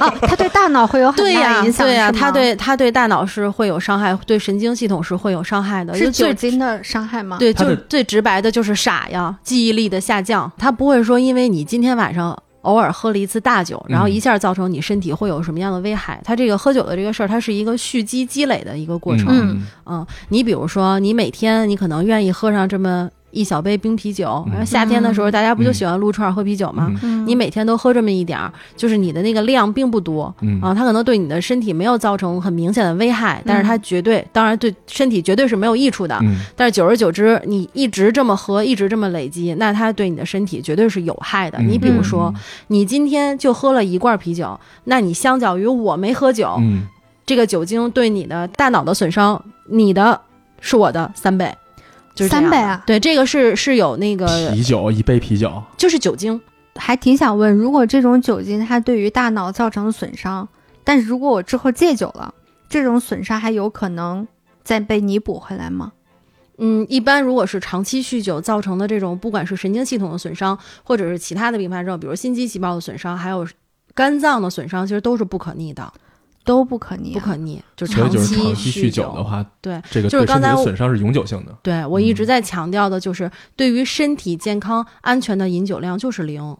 [0.00, 1.86] 啊，他对大脑会有很大影响。
[1.86, 5.94] 对呀，他对他对大脑是会有伤害，对神经系统是会有伤害的。
[5.94, 7.36] 是酒精的伤害吗？
[7.38, 10.50] 对，就最直白的就是傻呀，记忆力的下降。
[10.58, 12.36] 他不会说，因为你今天晚上。
[12.62, 16.20] 偶尔喝了一次大酒，然后一下造成你身体会有什么样的危害？
[16.24, 19.26] 它这个喝酒的这个事儿，它是一个蓄积积累的一个过程。
[19.28, 26.90] 嗯嗯，你比如说，你每天你可能愿意喝上这么一小杯冰啤酒，然后夏天的时候大家不就喜欢撸串喝啤酒吗？
[27.26, 36.20] 你每天都喝这么一点儿，就是你的那个量并不多啊，它可能对你的身体没有造成很明显的危害，但是它绝对，当然对身体绝对是没有益处的。
[36.56, 41.58] 但是久而久之，你一直这么喝，一直这么累积，那它对你的身体绝对是有害的。
[41.60, 42.32] 你比如说，
[42.68, 46.60] 你今天就喝了一罐啤酒，那你相较于我没喝酒，
[47.24, 50.20] 这个酒精对你的大脑的损伤，你的
[50.60, 51.54] 是我的三倍。
[52.16, 52.82] 三倍啊！
[52.86, 56.40] 对，这个是是有那个啤酒一杯啤酒就是酒精，
[56.74, 60.48] 还挺想问，如果这种酒精它对于大脑造成损伤，
[60.84, 62.34] 但是如果我之后戒酒了，
[62.68, 64.26] 这种损伤还有可能
[64.62, 65.92] 再被弥补回来吗？
[66.58, 73.48] 嗯，一般如果是长期酗酒造成的这种，不管是神经系统的损伤，或者是其他的并发症，比如心肌细胞的损伤，还有
[73.94, 75.90] 肝脏的损伤，其实都是不可逆的。
[76.50, 78.18] 都不可逆，不可逆，就长期
[78.56, 81.56] 酗酒的话，对，这个就是刚才损伤是永久性的。
[81.62, 86.56] 对我一直在强调的就是，对于身体健康安全的饮酒量就是零。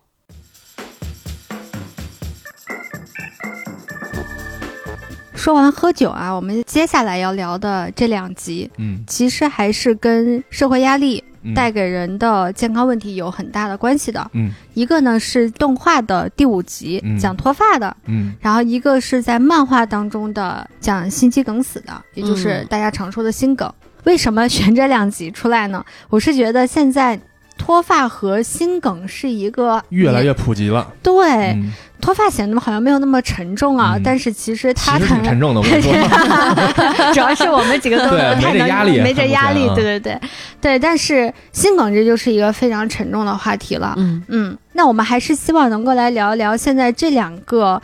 [5.40, 11.24] 说完喝酒啊，我们接下来要聊的这两集，嗯，其实还是跟社会压力
[11.54, 14.30] 带给人的健康问题有很大的关系的。
[14.34, 23.72] 嗯，一个呢是动画的第五集讲脱发的，嗯，然后一个是在漫画当中的讲心肌梗死的，也就是大家常说的心梗。
[24.04, 25.82] 为什么选这两集出来呢？
[26.10, 27.18] 我是觉得现在。
[27.58, 30.90] 脱发和心梗是一个越来越普及了。
[31.02, 31.54] 对，
[32.00, 35.60] 脱发显得好像没有那么沉重啊，但是其实它挺沉重的。
[35.60, 39.66] 我说， 主要是我们几个都 没这压力，没这压力。
[39.74, 40.20] 对对对
[40.60, 43.94] 对，但是心梗这就是一个非常沉重的话题了。
[43.98, 47.80] 嗯嗯，那我们还是希望能够来聊一聊现在这两个，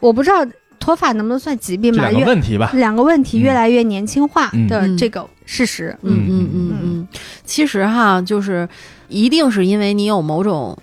[0.00, 0.44] 我不知道。
[0.82, 2.08] 脱发能不能算疾病吧？
[2.08, 5.94] 两个问题吧，两个问题越来越年轻化的这个事实。
[6.00, 7.08] 嗯嗯嗯嗯，
[7.44, 8.66] 其实哈，就是
[9.08, 10.74] 一定是因为你有某种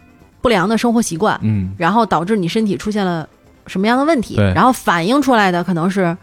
[0.47, 3.27] 不良的生活习惯，嗯，然后导致你身体出现了
[3.67, 6.15] 什么样的问题，然后反映出来的可能是。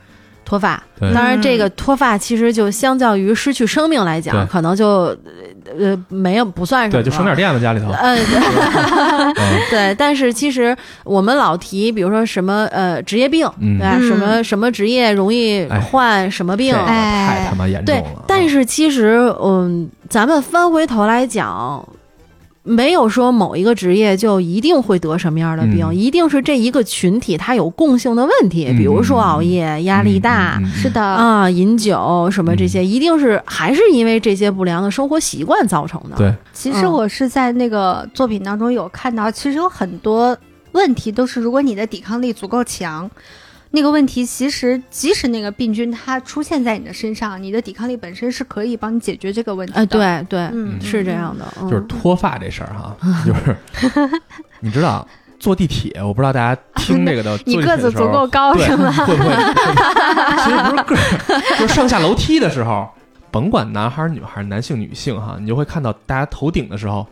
[0.47, 5.17] 脱发，当然这个脱发其实就相较于失去生命来讲，可能就
[5.79, 7.91] 呃没有不算什么，对，就省点电了家里头。
[7.97, 8.19] 嗯，
[9.71, 9.95] 对。
[9.95, 13.99] 但是其实我们老提，比如说什么呃职业病，对吧？
[13.99, 16.75] 什么什么职业容易患什么病？
[16.85, 18.03] 太他妈严重了。
[18.03, 21.83] 对，但是其实嗯，咱们翻回头来讲。
[22.67, 36.17] 没有说某一个职业就一定会得什么样的病，一定是这一个群体它有共性的问题，比如说熬夜、压力大，是的啊，饮酒什么这些，一定是还是因为这些不良的生活习惯造成的。
[36.17, 40.37] 对，其实我是在那个作品当中有看到，其实有很多
[40.73, 43.11] 问题都是如果你的抵抗力足够强。
[43.75, 49.81] 那个问题其实，即使那个病菌它出现在你的身上，你的抵抗力本身是可以帮你解决这个问题的。
[49.81, 51.45] 哎，对对，嗯，是这样的。
[51.63, 54.11] 就是脱发这事儿哈，就是
[54.61, 55.07] 你知道
[55.41, 58.93] 坐地铁，我不知道大家听这个的， 你个子足够高是吗？
[58.93, 59.35] 会不会？
[60.45, 62.89] 其实不是个儿，就是上下楼梯的时候，
[63.33, 67.05] 甭管男孩儿、女孩儿、男性、女性哈，你就会看到大家头顶的时候。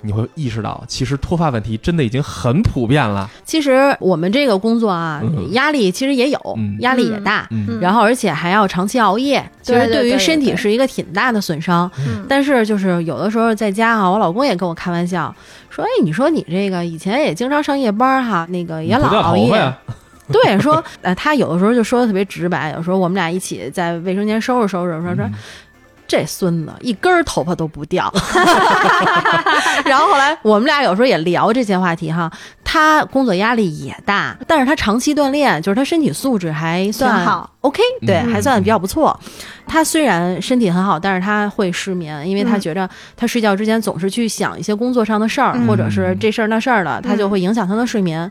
[0.00, 3.28] 你会意识到，其实脱发问题真的已经很普遍了。
[3.44, 7.48] 其实我们这个工作啊，压力其实也有，压力也大，
[7.80, 11.90] 然后而且还要长期熬夜，其实对于身体是一个挺大的损伤。
[12.28, 15.34] 但是就是有的时候在家啊，我老公也跟我开玩笑
[15.68, 19.74] 说：“哎，你说你这个以前也经常上夜班哈，那个也老熬夜。
[20.30, 25.28] ”对，说呃，他有的时候就说的特别直白，有时候我们俩一起在卫生间收拾收拾，说说。
[26.10, 28.10] 这孙子一根头发都不掉，
[29.88, 32.30] 然后后来我们俩有时候也聊这些话题哈。
[32.64, 39.18] 他工作压力也大，但是他长期锻炼，就是他身体素质还算好，OK，对，还算比较不错。
[39.66, 48.30] 他虽然身体很好，但是他会失眠，因为他觉着他睡觉之前总是去想一些工作上的事儿，或者是这事儿那事儿的，他就会影响他的睡眠。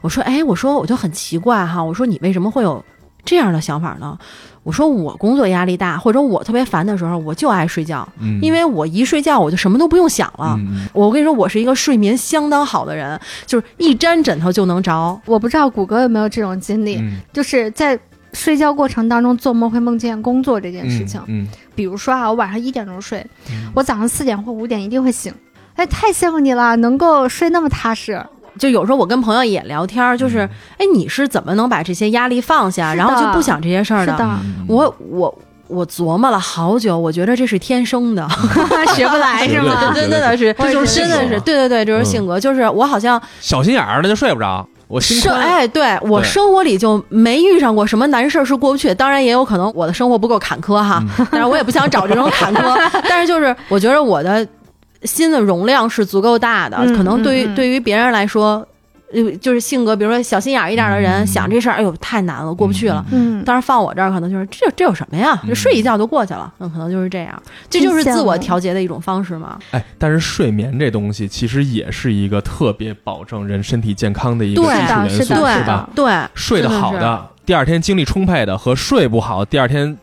[0.00, 2.84] 我说，哎，我说我就很奇怪哈，我说你为什么会有
[3.24, 4.18] 这样的想法呢？
[4.66, 8.06] 我说我工作压力大，或者我特别烦的时候，我就爱睡觉，
[8.42, 10.58] 因为我一睡觉我就什么都不用想了。
[10.92, 15.20] 我跟你说，我是一个睡眠相当好的人，就是一沾枕头就能着。
[15.24, 17.00] 我不知道谷歌有没有这种经历，
[17.32, 17.96] 就是在
[18.32, 21.22] 睡觉过程当中做梦会梦见工作这件事情。
[21.28, 23.24] 嗯，比如说啊，我晚上一点钟睡，
[23.72, 25.32] 我早上四点或五点一定会醒。
[25.76, 28.20] 哎，太羡慕你了，能够睡那么踏实。
[28.58, 34.28] 就有时候我跟朋友也聊天，就是，哎，你是怎么能把这些压力放下，然后就不想这些事儿的？
[34.68, 35.38] 我我
[35.68, 38.26] 我琢磨了好久，我觉得这是天生的，
[38.94, 39.92] 学不来是吗？
[39.94, 44.66] 真的是，这就是真的是，对对对，就是性格，就是我好像小心眼儿，那就睡不着。
[44.88, 45.36] 我心宽。
[45.36, 48.94] 哎，对我生活里就没遇上过什么难事儿是过不去。
[48.94, 52.78] 当然也有可能我的生活不够坎坷哈，但是我也不想找这种坎坷。
[53.08, 54.46] 但是就是我觉得我的
[55.02, 58.66] 心的容量是足够大的，可能对于对于别人来说。
[59.14, 63.06] 呃，就是性格，比如说小心眼一点的人，想这事儿，哎呦，太难了，过不去了。
[63.12, 65.40] 嗯，但是放我这儿，可能就是这这有什么呀？
[65.46, 66.52] 就睡一觉就过去了。
[66.58, 69.60] 嗯可能就是这样，这就是自我调节的一种方式嘛。
[69.70, 75.88] 哎，但是睡眠这东西其实也是一个特别保证人身体健康的一个基础元素，是吧？
[75.94, 79.96] 对，睡得好的，第二天精力充沛的，和睡不好，第二天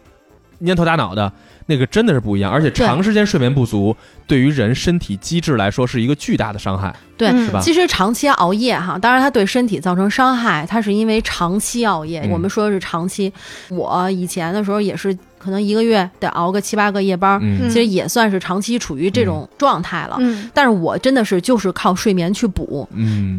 [0.61, 1.29] 蔫头耷脑的。
[1.65, 3.95] 那个真的是不一样，而且长时间睡眠不足，
[4.27, 7.59] 对于人身体机制来说是一个巨大的伤害，对，是吧？
[7.61, 12.27] 其实长期熬夜哈，当然它对身体造成伤害，它是因为长期熬夜。
[12.31, 13.31] 我们说的是长期，
[13.69, 15.17] 我以前的时候也是。
[15.43, 20.17] 可能一个月得熬个七八个夜班，其实也算是长期处于这种状态了。
[20.53, 22.87] 但是我真的是就是靠睡眠去补。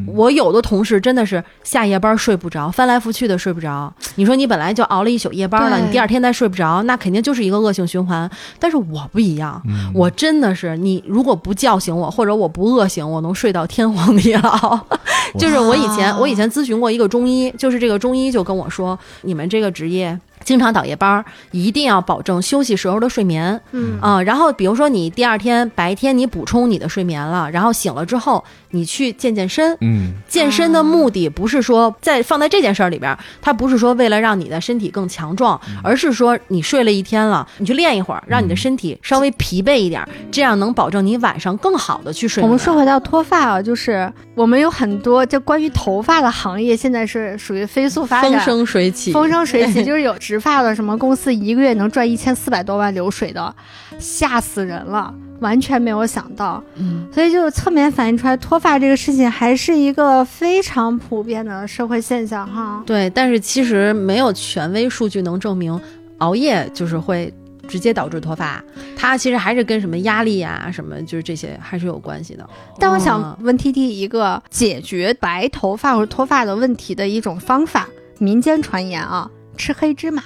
[0.06, 3.92] 我有的同事真的是下夜班睡不着，翻来覆去的睡不着。
[4.16, 8.30] 你说你本来就熬了一宿夜班了，你第二天再睡不着，那肯定就是一个恶性循环。
[8.58, 9.62] 但是我不一样，
[9.94, 14.78] 我真的是你如果不叫醒我，或者我不饿醒，我能睡到天荒地老。
[15.38, 20.18] 就是我以前我以前咨询过一个中医，就是这个中医就跟我说，你们这个职业。
[20.42, 23.60] 经常倒夜班儿，一定要保证休息时候的睡眠。
[23.72, 28.44] 嗯啊，然后比如说你第二天白天你补充你的睡眠了，然后醒了之后
[28.74, 29.76] 你去健健身。
[29.80, 42.42] 嗯，健身的目的不是说在放在这件事儿里边，它不是说为了让你的身体更强壮，而是说你睡了一天了，你去练一会儿，让你的身体稍微疲惫一点，这样能保证你晚上更好的去睡。
[42.42, 50.12] 我们说回到脱发啊，就是我们有很多就关于头发的行业，现在是属于飞速发展，风生水起，风生水起， 就是有。
[50.24, 53.54] 植发的什么公司一个月能赚一千四百多万流水的，
[53.98, 55.12] 吓死人了，
[55.44, 56.62] 完全没有想到。
[56.76, 62.82] 嗯，所以就侧面反映出来，脱发这个事情还是一个非常普遍的社会现象哈。
[62.86, 65.78] 对，但是其实没有权威数据能证明
[66.18, 67.32] 熬夜就是会
[67.68, 68.64] 直接导致脱发，
[68.96, 72.48] 它其实还是跟什么压力呀、什么就是这些还是有关系的。
[72.80, 77.86] 但我想问 T T 一个解决白头发或者脱发的问题的一种方法，
[78.18, 79.30] 民间传言啊。
[79.56, 80.20] 吃黑芝麻，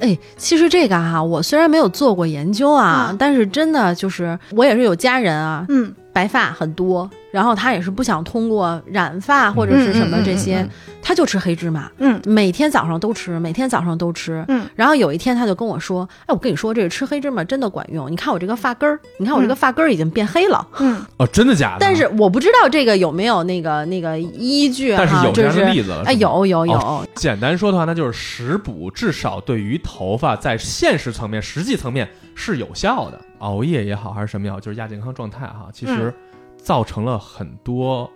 [0.00, 7.08] 哎，其实这个哈，我虽然没有做过研究啊，但是真的就是我也是有家人啊，嗯，白发很多。
[7.30, 10.68] 然后他也是不想通过染发或者是什么这些，
[11.00, 14.66] 他就吃黑芝麻，嗯，每天早上都吃，每天早上都吃，嗯。
[14.74, 18.10] 然后有一天他就跟我说：“哎，我跟你说，这个吃黑芝麻真的管用。
[18.10, 21.76] 你看我这个发根儿，你看我这个发根儿已经变黑了。”嗯， 哦，真的假的？
[21.78, 24.96] 但是我不知道这个有没有那个那个依据啊。
[24.98, 27.06] 但是有这样的例子了，哎，有有有。
[27.14, 33.20] 简单说的话，那就是食补至少对于头发在现实层面、实际层面是有效的。
[33.40, 36.14] 熬夜也好，还是什么也好，就是亚健康状态哈，其实。
[36.62, 38.06] 造成了很多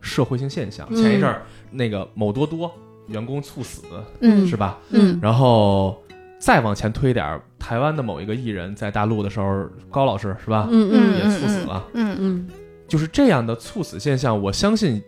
[0.00, 0.84] 社会性现象。
[0.96, 2.68] 前一阵儿，那个某多多
[3.06, 3.84] 员工猝死，
[4.18, 4.80] 嗯，是吧？
[4.90, 5.96] 嗯，然后
[6.40, 10.66] 再往前推点儿，台湾的某一个艺人，在大陆的时候，高老师是吧？
[10.72, 11.84] 嗯嗯，也猝死了。
[11.94, 12.48] 嗯嗯，
[12.88, 15.00] 就是这样的猝死现象，我相信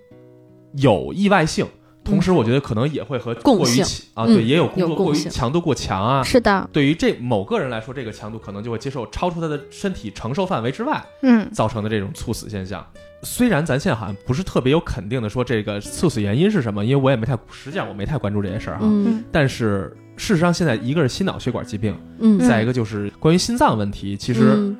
[0.74, 1.66] 有意外性。
[2.02, 3.80] 同时，我觉得可能也会和过于
[4.14, 6.22] 啊，对，也有工作过于强度过强啊。
[6.22, 12.84] 是的，对于这某个人来说，这个强度可能就会接受超出他的身体承受范围之外，嗯，造成的这种猝死现象。
[13.22, 18.80] 虽然咱现在好像不是特别有肯定的说这个猝死原因是什么，因为我也没太，实际上我没太关注这些事儿哈。
[18.82, 19.22] 嗯。
[19.30, 24.74] 但是事实上，现在一个是心脑血管疾病，嗯，再一个就是关于心脏问题，其实。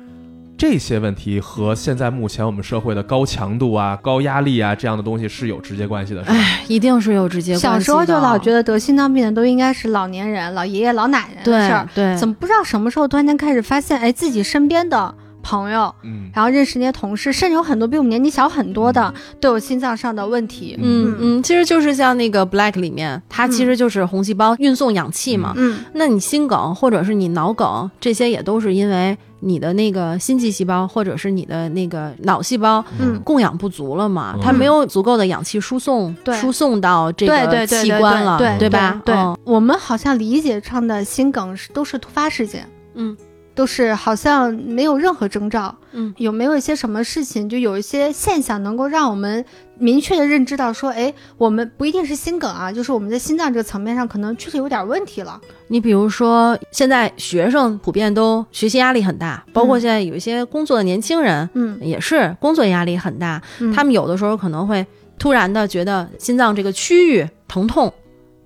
[0.61, 6.21] 这些问题和现在目前我们社会的高强度啊、高压力啊这样的东西是有直接关系的。
[6.27, 7.63] 哎，一定是有直接关系。
[7.63, 20.77] 小时候就老觉得得心脏病的都应该是老年人、老爷爷、老奶奶的事儿，对，怎么不知道什么时候突然间开始发现，哎，自己身边的朋友，嗯，然后认识那些同事，甚至有很多比我们年纪小很多的都有心脏上的问题。
[20.79, 25.55] 嗯嗯，其实就是像那个 Black 里面，它其实就是红细胞运送氧气嘛。
[25.57, 29.17] 嗯，那你心梗或者是你脑梗，这些也都是因为。
[29.41, 34.37] 你的那个心肌细胞，或者是你的那个脑细胞，嗯，供氧不足了嘛？
[34.41, 39.01] 它没有足够的氧气输送，输送到这个器官了，对吧？
[39.03, 43.17] 对，我们好像理解上的心梗是都是突发事件，嗯。
[43.53, 49.43] 都是好像没有任何征兆，嗯，有没有一些什么事情，就有一些现象能够让我们
[49.77, 55.39] 明确的认知到说，哎，我们不一定是心梗啊，就是我们在心脏这个层面上可能确实有点问题了。
[55.67, 63.41] 你比如说，现在学生普遍都学习压力很大，包括现在有一些工作的年轻人，嗯，也是工作压力很大，
[63.75, 64.85] 他们有的时候可能会
[65.19, 67.93] 突然的觉得心脏这个区域疼痛。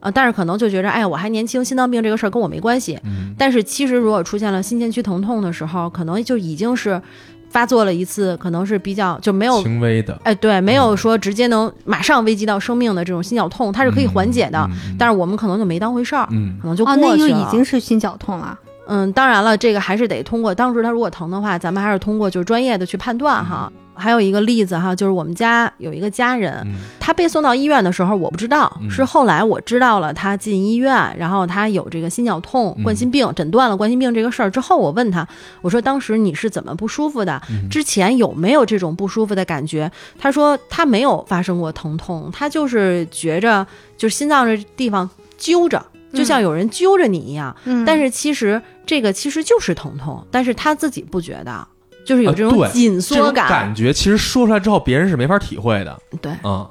[0.05, 2.99] 啊，但是可能就觉着，哎呀，我还年轻，心脏病这个事儿跟我没关系。
[3.03, 3.33] 嗯。
[3.35, 7.01] 但是其实，如果出现了心前区疼痛的时候，可能就已经是
[7.49, 17.07] 发作了一次，可能是比较就没有轻微的，哎，对，没有说直接能马上危及到生命的这种心绞痛，它是可以缓解的，但是我们可能就没当回事儿，嗯，可能就过去了。
[17.09, 18.55] 那就已经是心绞痛了。
[18.87, 23.71] 嗯，当然了，这个还是得通过当时他如果疼的话，咱们还是通过就是专业的去判断哈。
[23.95, 26.65] 还有一个例子哈，就是我们家有一个家人，
[26.99, 35.27] 他被送到医院的时候，我不知道，是后来我知道了他进医院，然后他有这个心绞痛、冠心病，诊断了冠心病这个事儿之后，我问他，
[35.61, 37.41] 我说当时你是怎么不舒服的？
[37.69, 39.91] 之前有没有这种不舒服的感觉？
[40.19, 43.65] 他说他没有发生过疼痛，他就是觉着
[43.97, 45.83] 就是心脏这地方揪着。
[46.13, 47.53] 就像有人揪着你一样，
[47.85, 51.67] 但是其实这个其实就是疼痛，但是他自己不觉得，
[52.05, 55.99] 就是有这种紧缩感，感觉其实说出来之后别人是没法体会的。
[56.21, 56.65] 对，嗯，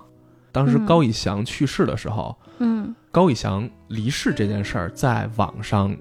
[0.52, 5.94] 当时高以翔去世的时候，嗯，高以翔离世这件事儿在网上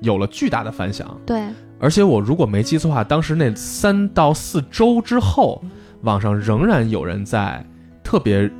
[0.00, 1.16] 有了巨大的反响。
[1.24, 1.46] 对，
[1.78, 5.62] 而且我如果没记错的话，当时那三到四周之后，
[6.02, 7.64] 网上仍然有人在
[8.02, 8.50] 特别。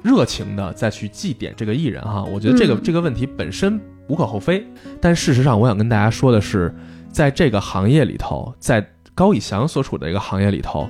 [0.00, 4.64] 热情的再去祭奠这个艺人哈，我觉得这个这个问题本身无可厚非。
[5.00, 6.72] 但事实上，我想跟大家说的是，
[7.10, 8.80] 在这个行业里头，在
[9.18, 10.88] 高以翔所处的一个行业里头，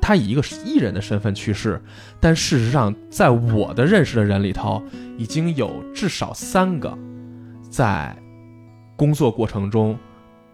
[0.00, 1.78] 他以一个艺人的身份去世。
[2.18, 4.82] 但事实上，在我的认识的人里头，
[5.18, 6.96] 已经有至少三个
[7.68, 8.16] 在
[8.96, 9.94] 工作过程中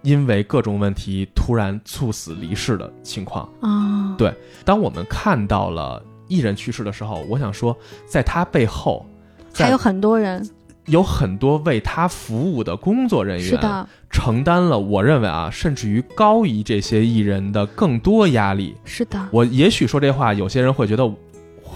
[0.03, 4.17] 因为各种问题突然猝死离世的情况啊。
[4.19, 6.03] 对，当我们看到了。
[6.29, 9.05] 艺人去世的时候，我想说，在他背后
[9.53, 10.49] 还有很多人，
[10.87, 18.77] 有很多为他服务的工作人员，承担了我认为啊，甚至于高于这些艺人的更多压力。
[18.85, 21.11] 是的，我也许说这话，有些人会觉得，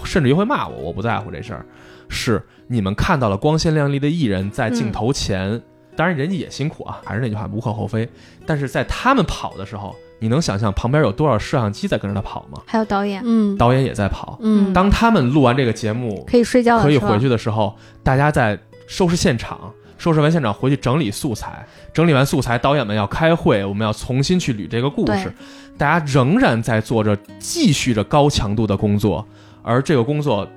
[0.03, 1.65] 甚至于会骂我，我不在乎这事儿。
[2.09, 5.61] 是你们看到了光鲜亮丽的艺人在镜头前，
[5.95, 8.07] 当然人家也辛苦啊，还是那句话，无可厚非。
[8.45, 9.95] 但是在他们跑的时候。
[10.19, 12.59] 你能想象旁边有多少摄像机在跟着他跑吗？
[12.65, 14.73] 还有导演，嗯，导演也在跑，嗯。
[14.73, 21.63] 当他们录完这个节目，可以睡觉，可以回去的时候，大家在收拾现场，收拾完现场回去整理素材，
[21.93, 25.31] 整理完素材，导演们要开会，我们要重新去捋这个故事，
[25.77, 29.23] 大家仍然在做着继续着高强度的工作，
[29.61, 30.47] 而这个工作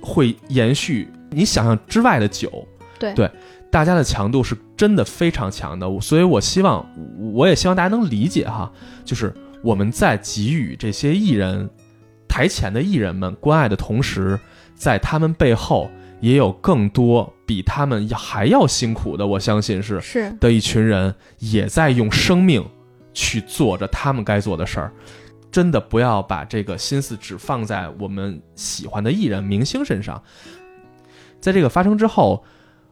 [0.00, 2.68] 会延续你想象之外的久，
[2.98, 3.12] 对。
[3.14, 3.28] 对。
[3.70, 6.86] 大家的强度是真的非常强的，所以我希望，
[7.34, 8.72] 我也希望大家能理解哈，
[9.04, 9.30] 就是
[9.62, 11.68] 我们在给予这些艺人、
[12.26, 14.40] 台前的艺人们关爱的同时，
[14.74, 15.90] 在他们背后
[16.20, 22.64] 也有更多比他们还要辛苦的，我相信是是的一群人也在用生命
[23.12, 24.92] 去做着他们该做的事儿。
[25.50, 30.22] 真的不要把这个心思只放在我们喜欢的艺人、明星身上，
[31.40, 32.44] 在这个发生之后。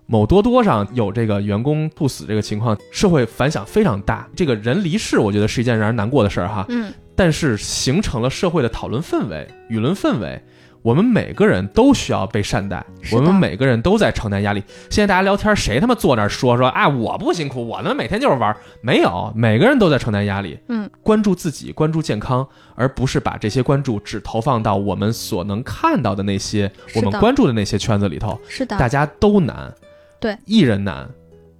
[0.08, 4.28] 某多多上有这个员工不死这个情况，社会反响非常大。
[4.36, 6.64] 这个人离世，我觉得是一件让人难过的事儿哈。
[6.68, 6.94] 嗯。
[7.16, 10.40] 但是形成了社会的讨论氛围、舆论氛围，
[10.86, 12.86] 我们每个人都需要被善待。
[13.10, 14.62] 我们每个人都在承担压力。
[14.88, 16.86] 现在大家聊天，谁他妈坐那儿说说啊？
[16.88, 18.56] 我不辛苦，我他妈每天就是玩。
[18.82, 20.56] 没有，每个人都在承担压力。
[20.68, 20.88] 嗯。
[21.02, 28.40] 关注自己，关注健康，而不是把这些关注只投放到我们所能看到的那些我们关注的那些圈子里头。
[28.48, 28.78] 是的。
[28.78, 29.74] 大家都难。
[30.20, 31.10] 对，艺人难，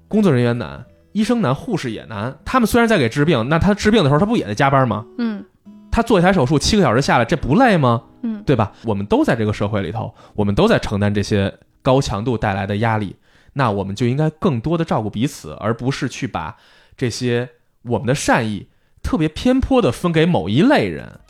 [0.07, 2.33] 工作人员难，医生难，护士也难。
[2.45, 5.05] 他们虽然在给治病，那他治病的时候，他不也在加班吗？
[5.19, 5.45] 嗯，
[5.91, 8.03] 他做一台手术七个小时下来，这不累吗？
[8.23, 8.73] 嗯，对吧？
[8.85, 13.17] 我们都在这个社会里头，我们都在承担这些高强度带来的压力，
[13.55, 16.57] 那我们就应该更多的照顾彼此，而不是去把
[16.97, 17.49] 这些
[17.83, 18.69] 我们的善意
[19.03, 21.21] 特别偏颇的分给某一类人，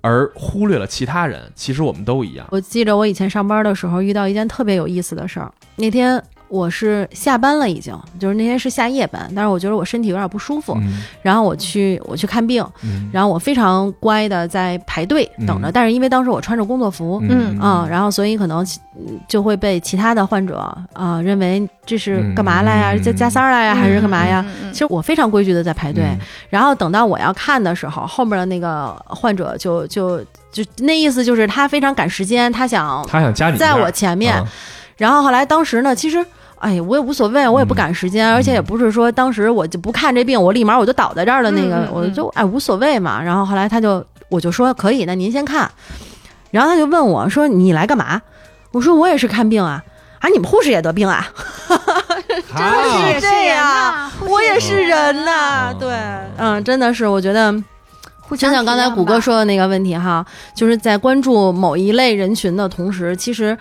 [0.00, 1.52] 而忽略了其他人。
[1.54, 2.46] 其实我们都一样。
[2.50, 6.22] 我记着我以前上班的时候遇到一件特别有意思的事儿，那天。
[6.48, 10.76] 我是下班了，已经就是那天是下夜班，但是我觉得我身体有点不舒服，
[11.22, 12.64] 然后我去我去看病，
[13.12, 17.58] 然后我非常乖的在排队等着，但是因为当时我穿着工作服，嗯。
[17.58, 18.64] 啊，然后所以可能
[19.26, 20.58] 就会被其他的患者
[20.92, 24.44] 啊认为这是干嘛来呀，加加塞儿来呀，还是干嘛呀？
[24.72, 26.04] 其实我非常规矩的在排队，
[26.48, 30.18] 然后等到我要看的时候，后面的那个患者就就
[30.52, 34.40] 就那意思就是他非常赶时间，他想他想加你在我前面，
[34.96, 36.24] 然后后来当时呢，其实。
[36.60, 43.22] 哎，我也无所谓，我也不赶时间，而且也不是说当时我就不看这病，我立马我就倒在这儿的那个，我就哎无所谓嘛。
[43.22, 45.70] 然后后来他就我就说可以，那您先看。
[46.50, 48.20] 然后他就问我说：“你来干嘛？”
[48.72, 49.82] 我说：“我也是看病啊。”
[50.18, 51.28] 啊，你们护士也得病啊？
[51.68, 55.72] 真的是这样，我也是人呐。
[55.78, 55.88] 对，
[56.38, 57.54] 嗯，真的是，我觉得，
[58.30, 63.56] 就像刚才谷歌说的那个问题哈，就是在关注某一类人群的同时，其实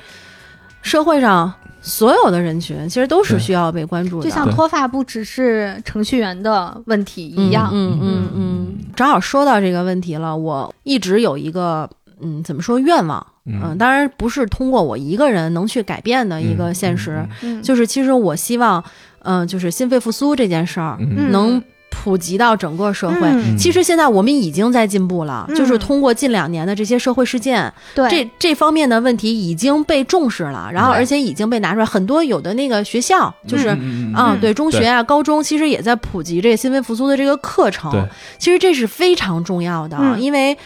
[0.82, 1.54] 社会上。
[1.88, 4.30] 所有的人群其实都是需要被关注的。
[4.30, 7.70] 就像脱发不只是程序员的问题一样。
[7.72, 8.78] 嗯嗯嗯。
[8.96, 11.90] 正好说到这个问题了，我一直有一个
[12.22, 13.26] 嗯，怎么说愿望？
[13.46, 17.26] 嗯，当然不是通过我一个人能去改变的一个现实，
[17.64, 18.84] 就是其实我希望，
[19.24, 20.98] 嗯，就是心肺复苏这件事儿
[21.32, 21.64] 能。
[22.04, 33.70] 普及到整个社会，其实现在我们已经在进步了，就是通过近两年的这些社会事件，这这方面的问题已经被重视了，然后而且已经被拿出来，很多有的那个学校，就是
[34.14, 37.92] 啊，对中学啊、高中，其实也在普及这个心肺复苏的这个课程，
[38.38, 40.58] 其实这是非常重要的，因为。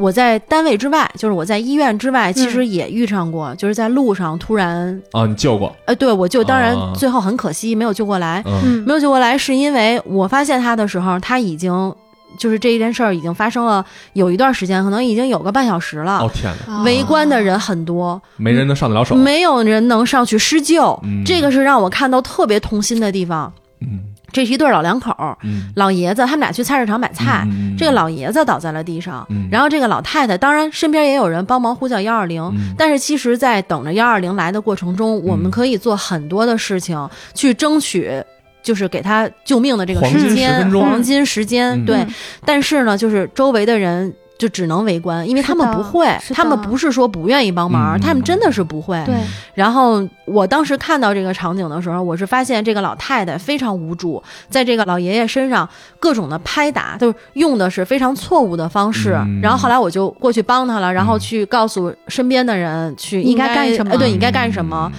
[0.00, 5.74] 我在单位之外，就是我在医院之外，其实也遇上过，就是在路上突然啊，你救过？
[5.84, 8.42] 呃，对，我救，当然最后很可惜没有救过来，
[8.86, 11.94] 没有救过来，是因为我发现他的时候，他已经
[12.38, 13.84] 就是这一件事儿已经发生了
[14.14, 16.18] 有一段时间，可能已经有个半小时了。
[16.18, 16.82] 哦天哪！
[16.82, 23.52] 围观的人很多，没人能上得了手，没有人能上去施救，这个是让我看到特别痛心的地方。
[23.80, 24.00] 嗯。
[24.32, 25.14] 这是一对老两口，
[25.74, 27.46] 老爷子他们俩去菜市场买菜，
[27.78, 32.42] 这个老爷子倒在了地上，然后这个老太太当然身边也有人帮忙呼叫幺二零，
[32.76, 38.10] 但是其实，在等着幺二零来的过程中，我们可以做很多的事情去争取，
[38.62, 42.06] 就是给他救命的这个时间，黄金时间，对，
[42.44, 44.14] 但是呢，就是周围的人。
[44.40, 49.00] 就只能围观，因为他们不会，他们不是说不愿意帮忙，他们真的是不会。
[49.04, 49.14] 对。
[49.52, 55.68] 然后我当时看到这个场景的时候，我是发现这个老太太非常无助，在这个老爷爷身上
[55.98, 59.10] 各种的拍打，就是用的是非常错误的方式。
[59.42, 64.90] 然后后来我就过去帮他了，然后去告诉身边的人去应该干什么，对，应该干什么。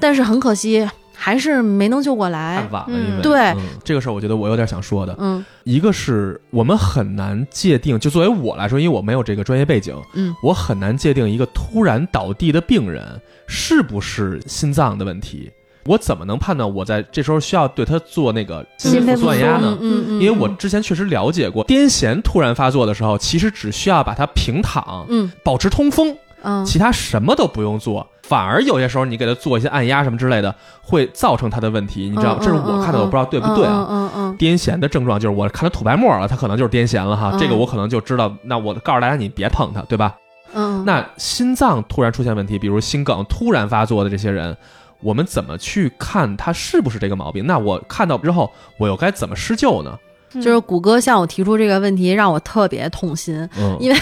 [0.00, 0.88] 但是很可惜。
[1.22, 2.98] 还是没能救过来，太晚了。
[2.98, 3.54] 因为对
[3.84, 5.14] 这个事儿，我觉得我有点想说的。
[5.20, 13.06] 嗯，一个是我们很难界定，就作为我来说，因为我没有这个专业背景，嗯，我很难界定一个突然倒地的病人
[13.46, 15.48] 是不是心脏的问题。
[15.84, 19.78] 我怎么能判断我在这时候需要对他做那个心肺复苏按压呢？
[19.80, 28.08] 嗯嗯，因为我之前确实了解过，癫痫突然发作的时候，其实只需要把他平躺，嗯，保持通风，嗯，其他什么都不用做。
[28.22, 33.86] 反而有些时候，你给他做一些按压什么之类的，会造成他的问题，你知道这是我看的，我不知道对不对啊？
[33.90, 34.38] 嗯嗯。
[34.38, 37.36] 癫痫的症状就是我看他吐白沫了，他可能就是癫痫了哈。
[37.38, 40.16] 这个我可能就知道，那我告诉大家，你别碰他，对吧？
[40.54, 40.84] 嗯。
[40.84, 44.56] 那心脏突然出现问题，比如心梗突然发作的这些人，
[45.00, 47.44] 我们怎么去看他是不是这个毛病？
[47.46, 49.98] 那我看到之后，我又该怎么施救呢？
[50.34, 53.96] 就是谷歌向我提出这个问题，让我特别痛心，因为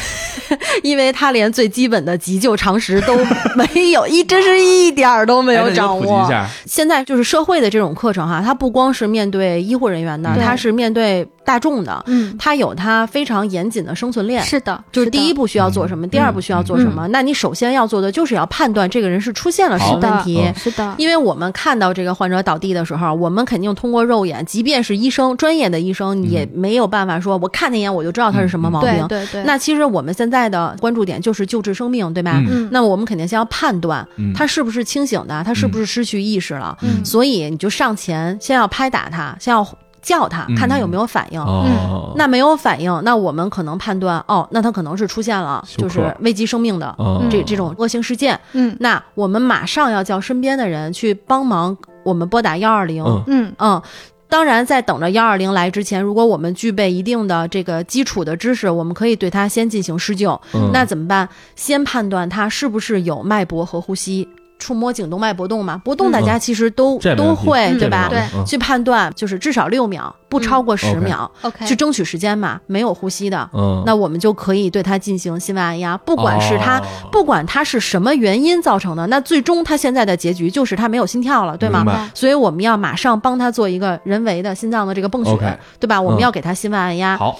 [0.83, 3.16] 因为他连最基本的急救常识都
[3.57, 6.31] 没有，一真是一点儿都没有掌握。
[6.66, 11.26] 现在就是社会的这种课程哈，它不光是面对医护人员的，它是面对。
[11.51, 17.09] 大众的，嗯，它有它非常严谨的生存链，是的，就是第一步需要做什么，第二步需要做什么。
[17.09, 20.94] 那你首先要做的就是要判断这个人是出现了什么问题，是的。
[20.96, 29.09] 因为我们看到这个患者倒地的时候，我们肯定通过肉眼，即便是医生专业的医生，也没有办法说我看他一眼我就知道他是什么毛病。
[29.09, 29.42] 对对。
[29.42, 32.40] 那其实我们现在的关注点就是救治生命，对吧？
[32.48, 32.68] 嗯。
[32.70, 36.78] 那我们肯定先要判断他是不是清醒的，他是不是失去意识了。
[36.82, 37.05] 嗯。
[37.05, 39.66] 所以你就上前先要拍打他，先要。
[40.03, 46.94] 叫他看他有没有反应，嗯，那没有反应，那我们可能判断，哦，那他可能是出现了就是危及生命的
[47.30, 53.53] 这这种恶性事件，嗯，那我们马上要叫身边的人去帮忙，我们拨打幺二零，嗯。
[53.59, 53.82] 嗯，
[54.28, 60.40] 当然在等着幺二零来之前，如果我们具备一定的这个基础的知识，我们可以对他先进行施救，
[60.72, 61.28] 那怎么办？
[61.57, 64.26] 先判断他是不是有脉搏和呼吸。
[64.61, 68.08] 触摸颈动脉搏动嘛，搏动大家其实都都会对吧？
[68.08, 72.61] 对，去判断就是至少六秒，不超过十秒，OK，去争取时间嘛。
[72.66, 76.80] 没有呼吸的，嗯，那我们就可以对他进行心外按压，不管是他，
[77.11, 82.11] 不管他是什么原因造成的，那最终他现在的结局就是他没有心跳了，对吗？
[82.14, 86.00] 所以我们要马上帮他做一个人为的心脏的这个泵血，对吧？
[86.00, 87.16] 我们要给他心外按压。
[87.16, 87.38] 好，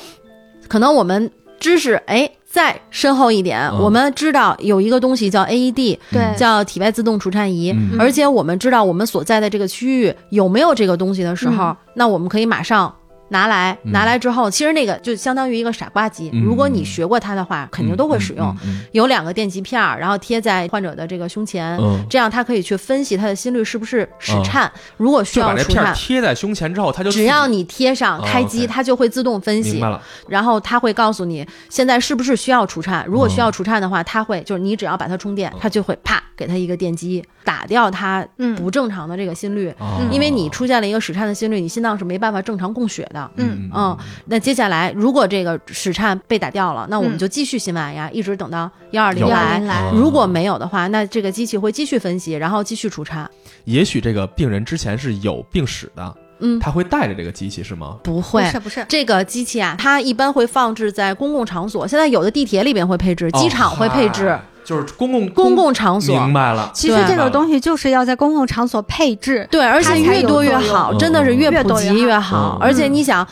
[0.67, 2.31] 可能我们知识哎。
[2.51, 12.93] 再深厚一点，我们知道有一个东西叫 AED，对，叫体外自动除颤仪，而且我们知道我们所在的这个区域有没有这个东西的时候，那我们可以马上。
[13.31, 16.31] 拿来，拿来之后，其实那个就相当于一个傻瓜机。
[16.45, 18.55] 如果你学过它的话，肯定都会使用。
[18.93, 21.79] 有两个电极片儿，然后贴在患者的这个胸前，
[22.09, 24.71] 这样他可以去分析他的心率是不是室颤。
[24.97, 29.83] 如果需要除颤，贴在胸前之后，它就只要你贴上开机，它就会自动分析。
[30.29, 33.05] 然后它会告诉你现在是不是需要除颤。
[33.07, 38.27] 如果需要除颤的话，它会就是你只要把它充电，它就会啪给它一个电击，打掉它
[38.57, 39.73] 不正常的这个心率。
[40.11, 43.20] 因为你出现了一个室颤的心率，你心脏是没办法正常供血的。
[43.29, 43.45] 的。
[43.45, 43.97] 嗯嗯，
[44.27, 49.61] 那接下来如果这个室颤被打掉了，那我们就继续心外压，一直等到幺二零来。
[49.95, 53.31] 如果没有的话，那这个机器会继续分析，然后继续除颤。
[53.65, 56.17] 也许这个病人之前是有病史的。
[56.43, 57.99] 嗯，他会带着这个机器是吗？
[58.03, 61.87] 不会，不是不是这个机器啊，它一般会放置在公共场所。
[61.87, 66.15] 现在有的地铁里边会配置，机场会配置，就是公共公共场所。
[66.15, 72.59] 明白了，其实这个东西就是要在公共场所配置，对，而且越多越好，真的是越普及越好。
[72.61, 73.27] 而且你想，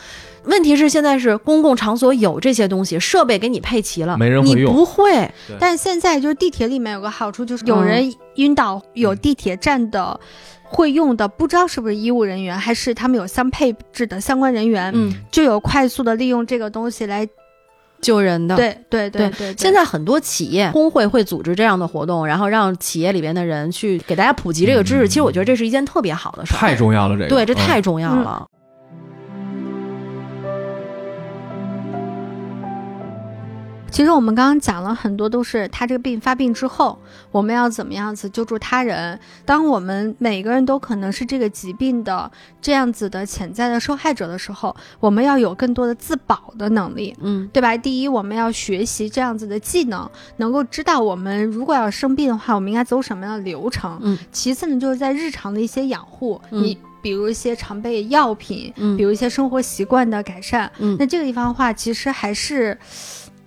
[0.45, 5.29] 问题是现在是公共场所有这些东西，设备给你配齐了，没人会用，不会。
[5.59, 10.19] 但现在就是地铁里面有个好处，就是有人晕倒，有地铁站的。
[10.71, 17.27] 会用的不知道是不是医务人员，还是他们有相配置的相关人员，嗯，就有快速的利用这个东西来
[18.01, 18.55] 救人的。
[18.55, 19.53] 对对对对。
[19.57, 25.07] 现在很多企业工会会组织这样的活动，然后让企业里边的人去给大家普及这个知识。
[25.07, 27.15] 其实我觉得这是一件特别好的事，太重要了。
[27.15, 28.45] 这个对，这太重要了。
[33.91, 36.97] 其实我们刚刚讲了很多，都是他这个病发病之后，
[37.31, 39.19] 我们要怎么样子救助他人。
[39.45, 42.31] 当我们每个人都可能是这个疾病的
[42.61, 47.75] 这样子的潜在的受害者的时候，我们要有更多的自保的能力，嗯，对吧？
[47.75, 53.99] 第一，我们要学习这样子的技能，能够知道我们如果要生病的话，我们应该走什么样的流程。
[54.01, 62.77] 嗯，其次呢，就是在日常的一些养护，你比如一些常备药品，嗯，比如一些生活习惯的改善，嗯，那这个地方的话，其实还是。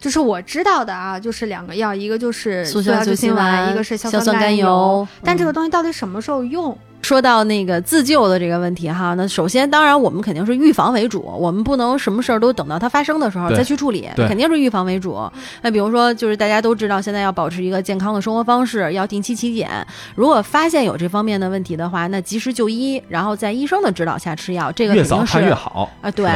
[0.02, 5.06] 就是我知道的啊，就是两个药，一个就是速效救心丸，一个是硝酸甘油。
[5.22, 6.76] 但这个东西到底什么时候用？
[7.02, 15.18] 说到那个自救的这个问题哈，那首先当然我们肯定是预防为主，我们不能什么事儿都等到它发生的时候再去处理，肯定是预防为主。
[15.60, 19.68] 那比如说，就是大家都知道，现在要保持一个健康的生活方式，要定期体检。
[20.14, 26.10] 如果发现有这方面的问题的话，那及时就医，然后在医生的指导下吃药，这个肯定是越好啊。
[26.10, 26.26] 对。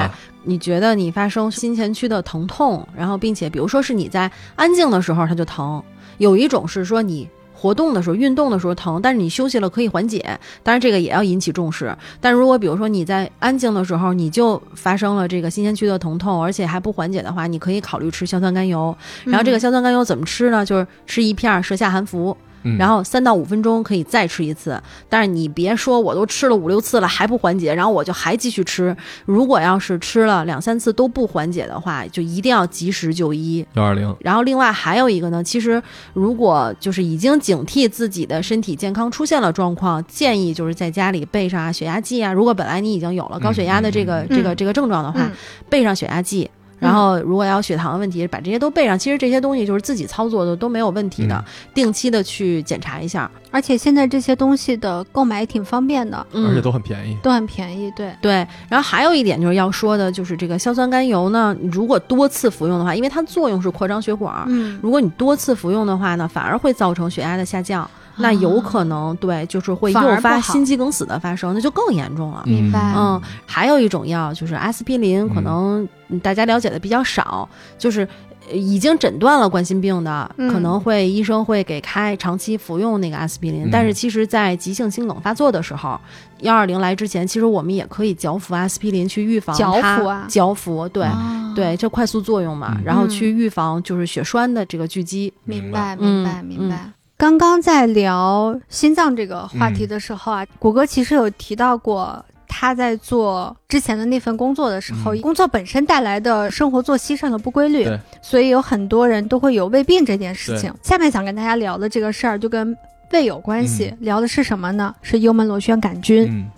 [0.48, 5.82] 你觉得你发生心前区的疼痛，然后并且比如说是你在安静的时候它就疼，
[6.18, 11.96] 有一种是说你活动的时候、运动的时候疼，但是你休息了可以缓解，当然这个也要引起重视。
[12.20, 18.94] 但如果比如说你在安静的时候你就发生了这个新鲜区的疼痛，而且还不缓解的话，你可以考虑吃硝酸甘油。
[19.24, 20.64] 然后这个硝酸甘油怎么吃呢？
[20.64, 22.36] 就是吃一片舌下含服。
[22.78, 28.96] 然后三到五分钟可以再吃一次，但是你别说我都吃了五六次了还不缓解，然后我就还继续吃。
[29.24, 33.64] 如果要是吃了两三次都不缓解的话，就一定要及时就医。
[33.74, 34.14] 幺二零。
[34.20, 42.32] 然后另外还有一个呢，其实如果就是已经警惕自己的身体健康出现了状况，建议就是在家里备上血压计啊。
[42.32, 45.30] 如果本来你已经有了高血压的这个这个这个症状的话，
[45.68, 46.50] 备上血压计。
[46.79, 48.99] 然后，如果要血糖的问题，把这些都备上。
[48.99, 53.31] 其实这些东西就是自己操作的都没有问题的，定期的去检查一下。
[53.51, 57.91] 而且现在这些东西的购买也挺方便的，而且都很便宜，都很便宜。
[57.97, 58.47] 对对。
[58.68, 67.89] 然后还有一点就是要说的，就是这个硝酸甘油呢，如果多次服用的话，因为它作用是扩张血管，嗯，如果你多次服用的话呢，反而会造成血压的下降。
[68.16, 72.42] 那有可能对，就是会诱发心肌梗死的发生，那就更严重了。
[72.46, 72.94] 明白。
[72.96, 75.86] 嗯，还有一种药就是阿司匹林，可能
[76.22, 77.48] 大家了解的比较少，
[77.78, 78.08] 就是
[78.52, 83.68] 已经诊断了冠心病的，可能会医生会给开长期服用那个阿司匹林。
[83.70, 86.00] 但是其实，在急性心梗发作的时候，
[86.40, 91.06] 幺二零来之前，其实我们也可以嚼服阿司匹林去预防嚼服啊，嚼服，对
[91.54, 95.32] 对，这快速作用嘛，然后去预防就是血栓的这个聚集。
[95.44, 96.90] 明白，明白，明白。
[97.18, 107.88] 刚刚在聊心脏这个话题的时候啊，谷歌其实有提到过，他在做之前的那份工作的时候，工作本身带来的生活作息上的不规律，
[108.20, 110.72] 所以有很多人都会有胃病这件事情。
[110.82, 112.76] 下面想跟大家聊的这个事儿就跟
[113.12, 114.94] 胃有关系，聊的是什么呢？
[115.00, 116.26] 是幽门螺旋杆菌。
[116.30, 116.50] 嗯。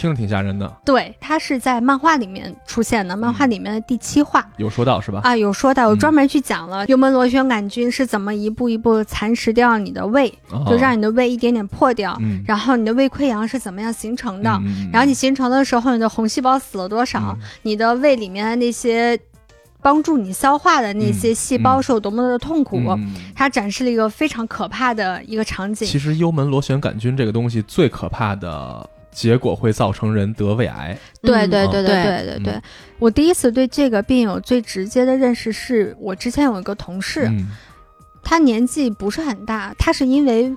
[0.00, 4.42] 听着挺吓人的，对，它是在漫画里面出现的，漫画里面的第七话。
[4.56, 5.20] 有说到是吧？
[5.24, 10.32] 啊，有说到，我专门去讲了幽门螺旋杆菌是怎么一步一步蚕食掉你的胃，
[10.66, 14.48] 就让你的胃一点点破掉，然后你的胃溃疡是怎么样形成的，
[14.90, 19.18] 然后你形成的时候，你的红细胞死了多少，你的胃里面的那些
[19.82, 22.80] 帮助你消化的那些细胞是有多么的痛苦，
[23.34, 25.86] 它展示了一个非常可怕的一个场景。
[25.86, 28.88] 其实幽门螺旋杆菌这个东西最可怕的。
[29.12, 30.96] 结果会造成人得胃癌。
[31.22, 32.62] 对对对对对对对，
[32.98, 37.30] 我第一次对这个病有最直接的认识，是我之前有一个同事，
[38.22, 40.54] 他年纪不是很大，他是因为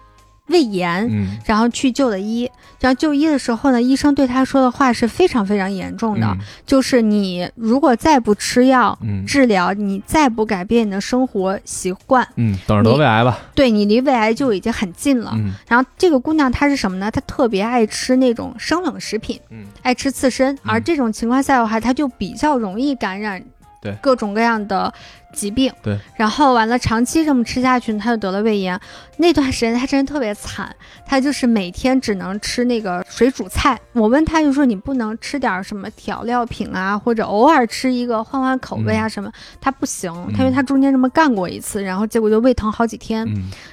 [0.48, 1.10] 胃炎，
[1.46, 2.50] 然后去就的医。
[2.80, 13.40] 然后就医的时候呢，医生对他说的话是非常非常严重的，就是你如果再不吃药治疗，你再不改变你的生活习惯，嗯，等着得胃癌吧。
[13.56, 15.34] 对你离胃癌就已经很近了。
[15.66, 17.10] 然后这个姑娘她是什么呢？
[17.10, 23.42] 她特别爱吃那种生冷食品，嗯，爱吃刺身，而这种情况下的话，她就比较容易感染。
[23.84, 24.92] 对各种各样的
[25.34, 28.80] 疾病，对，然后完了，长期这么吃下去，他就得了胃炎。
[29.18, 30.74] 那段时间他真的特别惨，
[31.06, 33.78] 他就是每天只能吃那个水煮菜。
[33.92, 39.30] 我问他就说你不能吃点什么调料品啊，或者偶尔吃一个换换口味啊什么？
[39.60, 43.28] 他不行，他因为他中间这么干过一次，然后结果就胃疼好几天。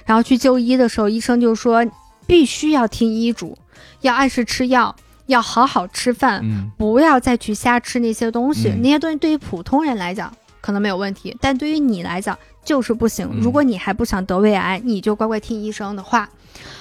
[0.05, 1.87] 然后去就医的时候，医生就说
[2.27, 3.57] 必须要听医嘱，
[4.01, 4.95] 要按时吃药。
[5.31, 6.45] 要好好吃饭，
[6.77, 8.69] 不要再去瞎吃那些东西。
[8.83, 13.29] 那些东西对于普通人来讲可能没有问题，但对于你来讲就是不行。
[13.41, 16.29] 如果你还不想得胃癌，你就乖乖听医生的话。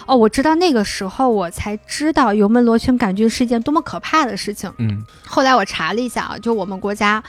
[0.05, 4.71] 哦，我知道那个时候我才知道幽门螺旋杆菌是一件多么可怕的事情。
[4.79, 7.23] 嗯，后来我查了一下啊，就我们国家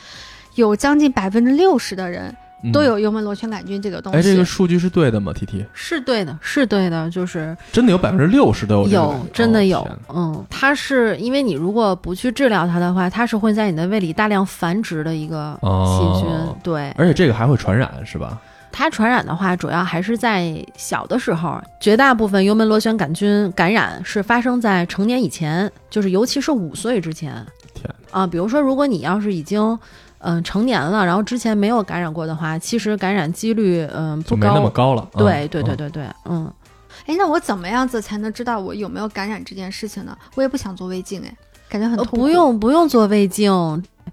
[0.54, 2.34] 有将近百分之六十的人。
[2.72, 4.18] 都有幽门螺旋杆菌这个东西。
[4.18, 8.88] 哎，这个数据是对的吗？T T 是对的，是对的，就是真的有百分之六十都有。
[8.88, 9.88] 有，真的有。
[10.08, 16.30] 嗯，它是因为你如果不去治疗它的话，它是会在你的胃里大量繁殖的一个细菌。
[16.62, 18.38] 对，而且这个还会传染，是吧？
[18.72, 21.60] 它传染的话，主要还是在小的时候。
[21.80, 27.34] 绝大部分幽门螺旋杆菌感染是发生在成年以前，就是尤其是五岁之前。
[27.74, 28.26] 天啊！
[28.26, 29.78] 比如说，如果你要是已经。
[30.22, 35.08] 嗯，成年了，然后之前没有感染过的话，其实感染几率嗯不高，没那么高了。
[35.16, 36.50] 对对对对对，嗯，
[37.06, 40.16] 哎，那我怎么样子才能知道我有没有感染这件事情呢？
[40.34, 41.34] 我也不想做胃镜，哎，
[41.68, 42.16] 感觉很痛苦。
[42.16, 43.50] 不用不用做胃镜，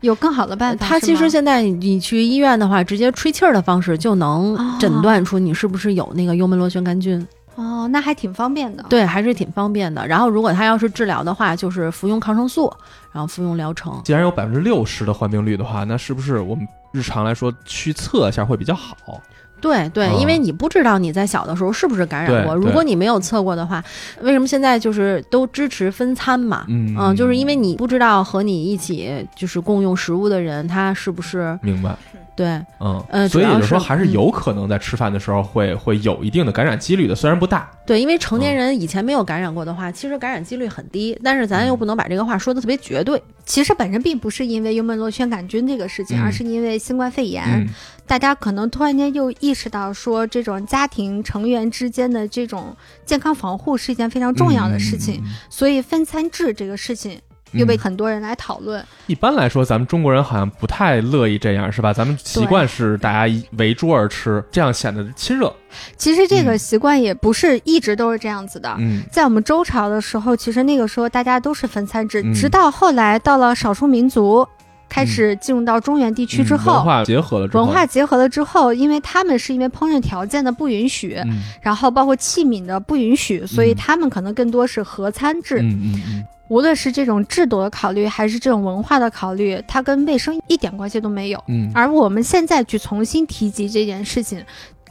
[0.02, 0.88] 有更好的办法。
[0.88, 7.28] 他其实现在你去医院的话，直接吹气儿的方式就能诊断出你是不是有那个幽门螺旋杆菌。
[7.58, 8.86] 哦，那还挺方便的。
[8.88, 10.08] 对，还是挺方便的。
[10.08, 12.72] 然后，如果他要是治疗的话，就是服用抗生素，
[13.12, 14.00] 然后服用疗程。
[14.06, 19.20] 既然有百分之六十的患病率的话，那是不是我们日常来说去测一下会比较好？
[19.60, 22.54] 对对，因为你不知道你在小的时候是不是感染过。
[22.54, 23.84] 如果你没有测过的话，
[24.22, 26.64] 为什么现在就是都支持分餐嘛？
[26.70, 31.98] 嗯，就是因为你不知道和你一起就是共用食物的人他是不是明白。
[32.38, 32.48] 对，
[32.80, 37.68] 嗯嗯，所以就是说，还是有可能在吃饭的时候会会有一定的感染几率的，虽然不大。
[37.86, 41.20] 对，因为成年人以前没有感染过的话，其实感染几率很低。
[41.24, 43.20] 但是咱又不能把这个话说的特别绝对。
[43.44, 47.68] 其实本身并不是因为幽门螺旋杆菌这个事情，而是因为新冠肺炎。
[48.06, 57.20] 大家可能突然间又意识到，说这种家庭成员之间的这种健康防护是一件非常重要的事情，所以分餐制这个事情。
[57.52, 58.84] 又被很多人来讨论。
[59.08, 61.94] 一般来说，咱们中国人好像不太乐意这样，是吧？
[61.94, 65.54] 咱们习惯是大家围桌而吃，这样显得亲热。
[65.96, 68.76] 其实这个习惯也不是一直都是这样子的。
[68.80, 74.48] 嗯，在我们周朝的时候，其实那个时候大家都是分餐制，直到后来到了少数民族
[74.90, 81.18] 开始进入到中原地区之后，文化结合了，文化结合了之后，因为他们是因为烹饪条件的不允许，
[81.62, 85.60] 然后包括器皿的不允许，所以他们可能更多是合餐制。
[85.62, 86.26] 嗯嗯嗯。
[86.50, 91.44] 无论是这种制度的考虑，还是这种文化的考虑，它跟卫生一点关系都没有。
[91.48, 94.44] 嗯，而我们现在去重新提及这件事情，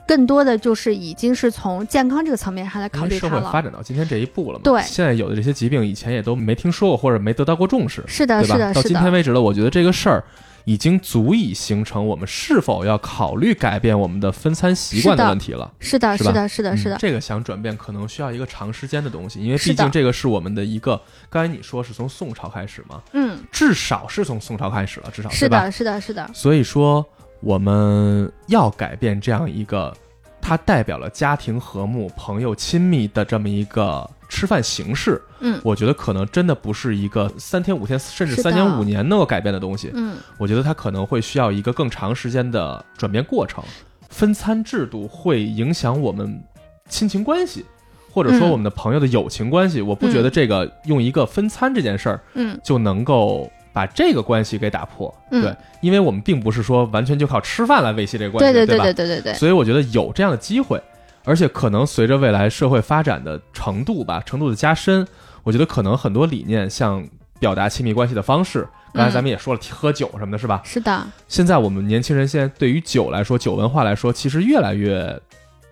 [0.07, 3.41] 更多的就是已经是从健康这个层面上来考虑它了。
[3.41, 4.61] 社会发展到今天这一步了嘛？
[4.65, 8.03] 对，现在有的这些疾病以前也都没听说过，或者没得到过重视。
[8.07, 8.75] 是的，是的，是的。
[8.75, 10.23] 到今天为止了，我觉得这个事儿。
[10.67, 15.73] 已经足以形成我们是否要考虑改变我们的分餐习惯的问题了。
[15.79, 16.97] 是的，是的，是的，是的。
[16.99, 21.01] 这个想转变可能需要一个长时间的东西，因为毕竟这个是我们的一个。
[21.31, 23.01] 刚才你说是从宋朝开始嘛？
[23.13, 26.29] 嗯，至少是从宋朝开始了，至少是的，是的，是的。
[26.35, 27.07] 所以说
[27.39, 29.97] 我们要改变这样一个，
[30.41, 34.11] 它代表了家庭和睦、朋友亲密的这么一个。
[34.29, 43.63] 吃饭形式，嗯，我觉得可能真的不是一个三天五天，甚至三年五年能够改变的东西，嗯，我觉得它可能会需要一个更长时间的转变过程。
[44.09, 46.43] 分餐制度会影响我们
[46.89, 47.65] 亲情关系，
[48.13, 49.83] 或者说我们的朋友的友情关系。
[49.83, 60.81] 我不觉得这个用一个分餐这件事儿，嗯，就能够把这个关系给打破，对，因为我们并不是说完全就靠吃饭来维系这个关系，对对对对对对对，所以我觉得有这样的机会。
[61.27, 65.07] 而且可能随着未来社会发展的程度吧，程度的加深，
[65.43, 67.07] 我觉得可能很多理念，像
[67.41, 70.63] 表达亲密关系的方式，刚才咱们也说了，喝酒什么的，是吧？
[70.65, 71.07] 是的。
[71.29, 75.21] 现在我们年轻人现在对于酒来说，酒文化来说，其实越来越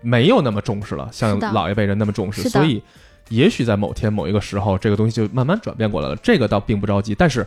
[0.02, 2.42] 没有那么重视了，像老一辈人那么重视。
[2.48, 2.82] 所以，
[3.28, 6.16] 也许在某天某一个时候，这个东西就慢慢转变过来了。
[6.16, 7.14] 这个倒并不着急。
[7.14, 7.46] 但是，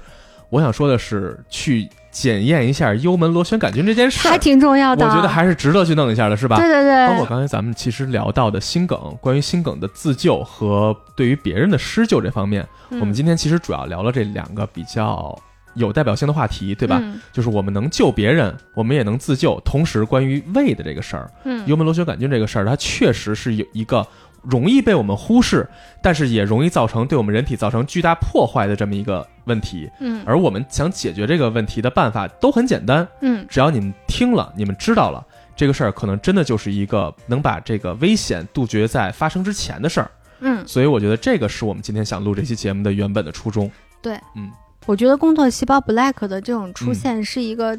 [0.50, 5.06] 我想说的是，去检验一下幽门螺旋杆菌这件事，还挺重要的。
[5.06, 6.58] 我觉得还是值得去弄一下的，是吧？
[6.58, 7.08] 对对对。
[7.08, 15.38] 包括刚才咱们其实聊到的心梗，关于心梗的自救和对于别人的施救这方面，我们今天其实主要聊了这两个比较
[15.76, 17.02] 有代表性的话题，对吧？
[17.32, 19.60] 就是我们能救别人，我们也能自救。
[19.66, 21.30] 同时，关于胃的这个事儿，
[21.66, 24.06] 幽门螺旋杆菌这个事儿，它确实是有一个。
[24.50, 25.68] 容易被我们忽视，
[26.02, 29.90] 但是也容易造成对我们人体造成巨大破坏的这么一个问题。
[30.00, 33.06] 嗯，而我们想解决这个问题的办法都很简单。
[33.22, 35.22] 嗯，只要你们听了，你们知道了
[35.56, 40.10] 这个事儿，可能真的就是一个能把这个危险杜绝在发生之前的事儿。
[40.40, 43.70] 嗯，所以我觉得这个是我们今天想录这期节目的原本的初衷。
[44.02, 44.50] 对，嗯，
[44.86, 47.78] 我觉得工作细胞 Black 的这种出现是一个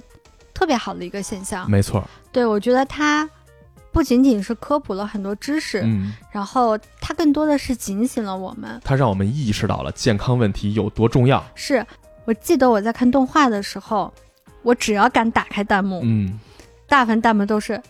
[0.52, 1.70] 特别好的一个现象。
[1.70, 2.04] 没错。
[2.30, 3.26] 对，我觉得它。
[3.98, 11.44] 不仅仅是科普了很多知识，嗯，然后它更多的是警醒了我们，它让我们意识到了健康问题有多重要。
[11.56, 11.84] 是
[12.24, 14.14] 我记得我在看动画的时候，
[14.62, 16.38] 我只要敢打开弹幕，嗯，
[16.86, 17.82] 大部分弹幕都是。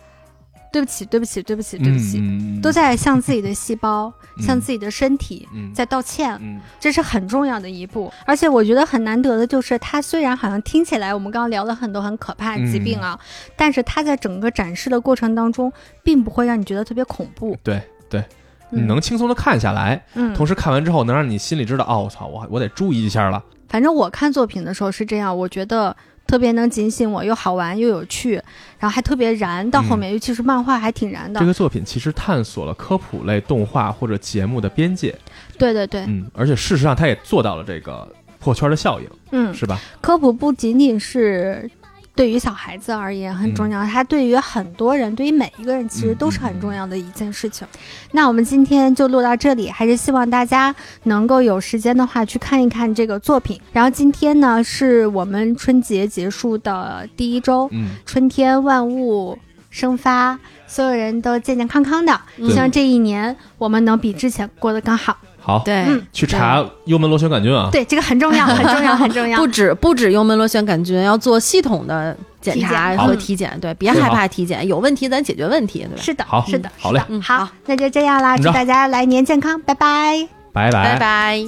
[0.71, 2.21] 对不起，对不起，对不起，对不起，
[2.61, 6.39] 都在向自己的细胞、向自己的身体在道歉，
[6.79, 8.11] 这是很重要的一步。
[8.25, 13.19] 而且我觉得很难得的就是，它虽然好像听起来我们刚刚聊了很多很可怕的疾病啊，
[13.55, 17.57] 但是它在整个展示的过程当中，并不会让你觉得特别恐怖。
[17.63, 18.23] 对对，
[18.69, 23.43] 你能轻松的看下来，嗯，同时看完之后能让你心里知道，哦，我操，我我得注意一下了。
[23.69, 25.95] 反正我看作品的时候是这样，我觉得。
[26.29, 28.33] 特别能警醒我，又好玩又有趣，
[28.77, 29.67] 然后还特别燃。
[29.71, 31.39] 到后面，尤其是漫画还挺燃的。
[31.39, 35.15] 这个作品其实探索了科普类动画或者节目的边界。
[35.57, 38.07] 对对对，嗯，而且事实上，它也做到了这个
[38.37, 39.09] 破圈的效应。
[39.31, 39.79] 嗯，是吧？
[40.01, 41.67] 科普不仅仅是。
[42.15, 47.65] 对于小孩子而言很重要，它对于很多人，对于每一个人其实都是很重要的一件事情。
[48.11, 53.59] 那我们今天就录到这里，还是希望大家能够有时间的话去看一看这个作品。
[53.71, 59.37] 然后今天呢，是我们春节结束的第一周，嗯，春天万物
[59.69, 60.37] 生发，
[60.67, 65.17] 所有人都健健康康的，希望这一年我们能比之前过得更好。
[65.41, 67.69] 好，对，去查幽门螺旋杆菌啊！
[67.71, 69.37] 对，这个很重要，很重要，很重要。
[69.41, 73.57] 不止不止幽门螺旋杆菌，要做系统的检查和体检。
[73.59, 76.01] 对，别害怕体检，有问题咱解决问题，对吧？
[76.01, 81.43] 是的，好，是的，好嘞，嗯，好，那就这样啦，祝大家来年健康，拜拜，拜拜，拜拜。